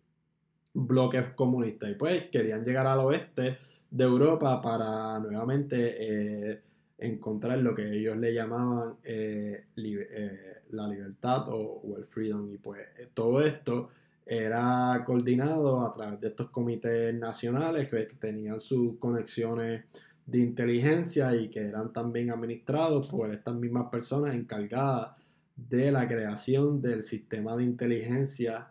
[0.75, 1.89] bloque comunista.
[1.89, 3.59] Y pues querían llegar al oeste
[3.91, 5.97] de Europa para nuevamente
[6.51, 6.61] eh,
[6.99, 9.65] encontrar lo que ellos le llamaban eh,
[10.71, 12.53] la libertad o, el freedom.
[12.53, 13.91] Y pues todo esto
[14.27, 19.85] era coordinado a través de estos comités nacionales que tenían sus conexiones
[20.27, 25.18] de inteligencia y que eran también administrados por estas mismas personas encargadas
[25.69, 28.69] de la creación del sistema de inteligencia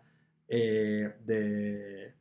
[0.48, 2.14] de, de,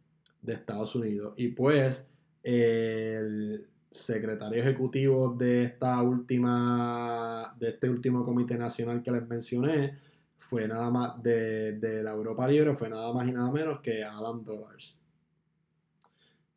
[0.53, 1.35] Estados Unidos.
[1.37, 2.09] Y pues
[2.43, 9.99] el secretario ejecutivo de esta última, de este último comité nacional que les mencioné,
[10.39, 14.45] fue nada más de, la Europa Libre, fue nada más y nada menos que Alan
[14.45, 14.99] Dollars.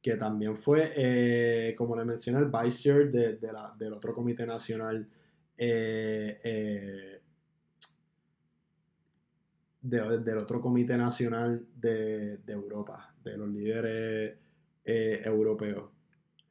[0.01, 3.37] Que también fue, eh, como le mencioné, el vice chair de,
[3.77, 5.07] del otro comité nacional
[5.57, 7.18] eh, eh,
[9.89, 14.37] del otro comité nacional de, Europa, de los líderes
[14.85, 15.89] europeos.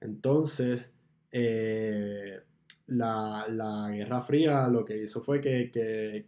[0.00, 0.94] Entonces,
[1.30, 2.40] eh,
[2.88, 5.70] la, Guerra Fría lo que hizo fue que,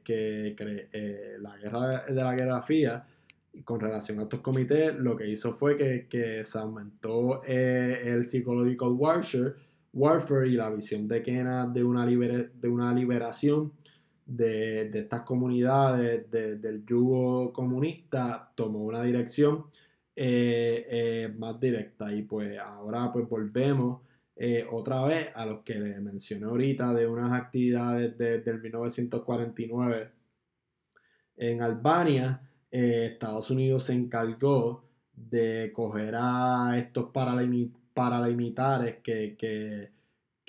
[0.06, 3.06] eh, la guerra de, la Guerra Fría,
[3.64, 8.90] con relación a estos comités, lo que hizo fue que, se aumentó eh, el psychological
[8.92, 9.54] warfare,
[9.92, 11.22] warfare y la visión de
[11.84, 13.72] una, de una liberación
[14.30, 19.66] de, estas comunidades del yugo comunista, tomó una dirección
[20.14, 22.12] eh, eh, más directa.
[22.14, 24.02] Y pues ahora pues volvemos
[24.36, 30.10] eh, otra vez a los que les mencioné ahorita de unas actividades desde el 1949
[31.36, 32.42] en Albania.
[32.70, 37.10] Estados Unidos se encargó de coger a estos
[37.92, 39.90] paralimitares que, que,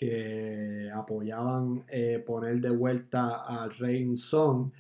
[0.02, 1.86] que apoyaban
[2.26, 4.72] poner de vuelta al rey Song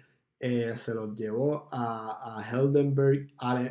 [0.43, 3.27] eh, se los llevó a, a Heldenberg,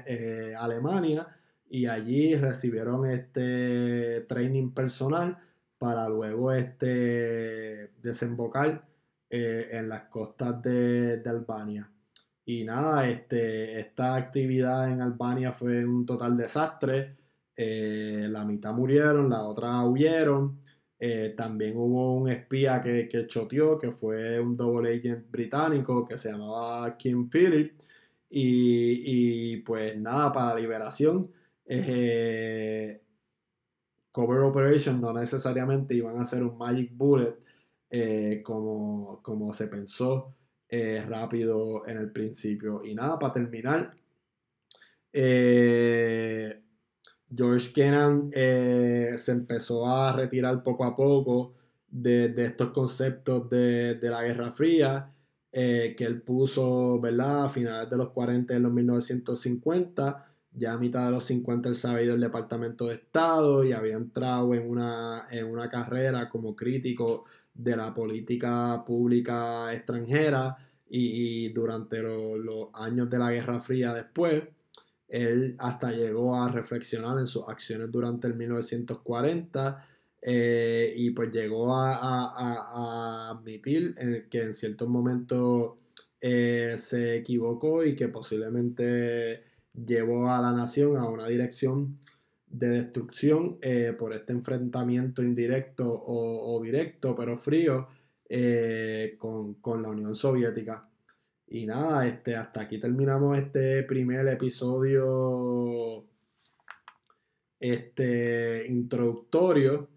[0.07, 1.27] eh, Alemania,
[1.69, 5.37] y allí recibieron este training personal
[5.79, 8.87] para luego este desembocar
[9.29, 11.91] eh, en las costas de, Albania.
[12.45, 17.17] Y nada, este, esta actividad en Albania fue un total desastre.
[17.57, 20.61] la mitad murieron, la otra huyeron.
[21.03, 26.19] Eh, también hubo un espía que, que choteó, que fue un double agent británico que
[26.19, 27.73] se llamaba Kim Philip.
[28.29, 31.33] Y, pues nada, para liberación,
[31.67, 33.01] eh,
[34.13, 37.37] Cover Operation no necesariamente iban a ser un Magic Bullet
[37.91, 40.35] eh, como, como se pensó
[41.09, 42.83] rápido en el principio.
[42.85, 43.91] Y nada, para terminar,
[47.35, 51.55] George Kennan eh, se empezó a retirar poco a poco
[51.89, 55.13] de, estos conceptos de, la Guerra Fría
[55.53, 57.45] eh, que él puso, ¿verdad?
[57.45, 60.27] A finales de los 40 de los 1950.
[60.53, 64.53] Ya a mitad de los 50 él se del Departamento de Estado y había entrado
[64.55, 67.25] en una, en una carrera como crítico
[67.55, 70.57] de la política pública extranjera
[70.89, 74.43] y, durante los años de la Guerra Fría después.
[75.11, 79.87] Él hasta llegó a reflexionar en sus acciones durante el 1940
[80.23, 85.73] eh, y pues llegó a, admitir eh, que en ciertos momentos
[86.21, 89.43] eh, se equivocó y que posiblemente
[89.75, 91.99] llevó a la nación a una dirección
[92.47, 93.59] de destrucción
[93.99, 97.89] por este enfrentamiento indirecto o, directo pero frío
[99.19, 100.90] con, con la Unión Soviética.
[101.51, 106.07] Y nada, este, hasta aquí terminamos este primer episodio
[107.59, 109.89] este, introductorio.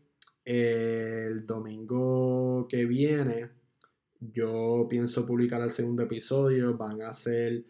[0.46, 3.52] el domingo que viene
[4.32, 6.78] yo pienso publicar el segundo episodio.
[6.78, 7.66] Van a ser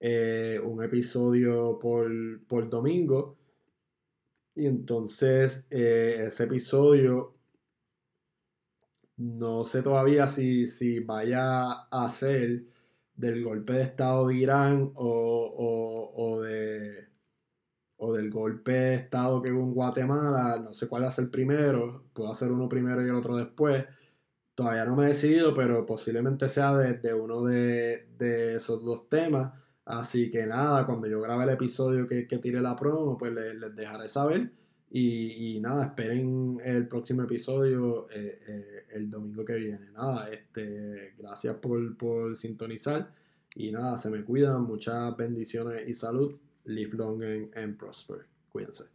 [0.00, 3.36] eh, un episodio por, domingo.
[4.54, 7.34] Y entonces eh, ese episodio
[9.18, 12.64] no sé todavía si, si vaya a ser
[13.16, 17.08] del golpe de Estado de Irán o, de,
[17.96, 21.30] o del golpe de Estado que hubo en Guatemala, no sé cuál va a ser
[21.30, 23.84] primero, puedo hacer uno primero y el otro después.
[24.54, 28.06] Todavía no me he decidido, pero posiblemente sea de, uno de,
[28.56, 29.52] esos dos temas.
[29.84, 33.76] Así que nada, cuando yo grabe el episodio que, que tire la promo, pues les,
[33.76, 34.50] dejaré saber.
[34.98, 39.90] Y, nada, esperen el próximo episodio eh, eh, el domingo que viene.
[39.92, 43.12] Nada, este, gracias por, por sintonizar.
[43.54, 44.62] Y nada, se me cuidan.
[44.62, 46.34] Muchas bendiciones y salud.
[46.64, 47.22] Live long
[47.54, 48.24] and prosper.
[48.50, 48.86] Cuídense.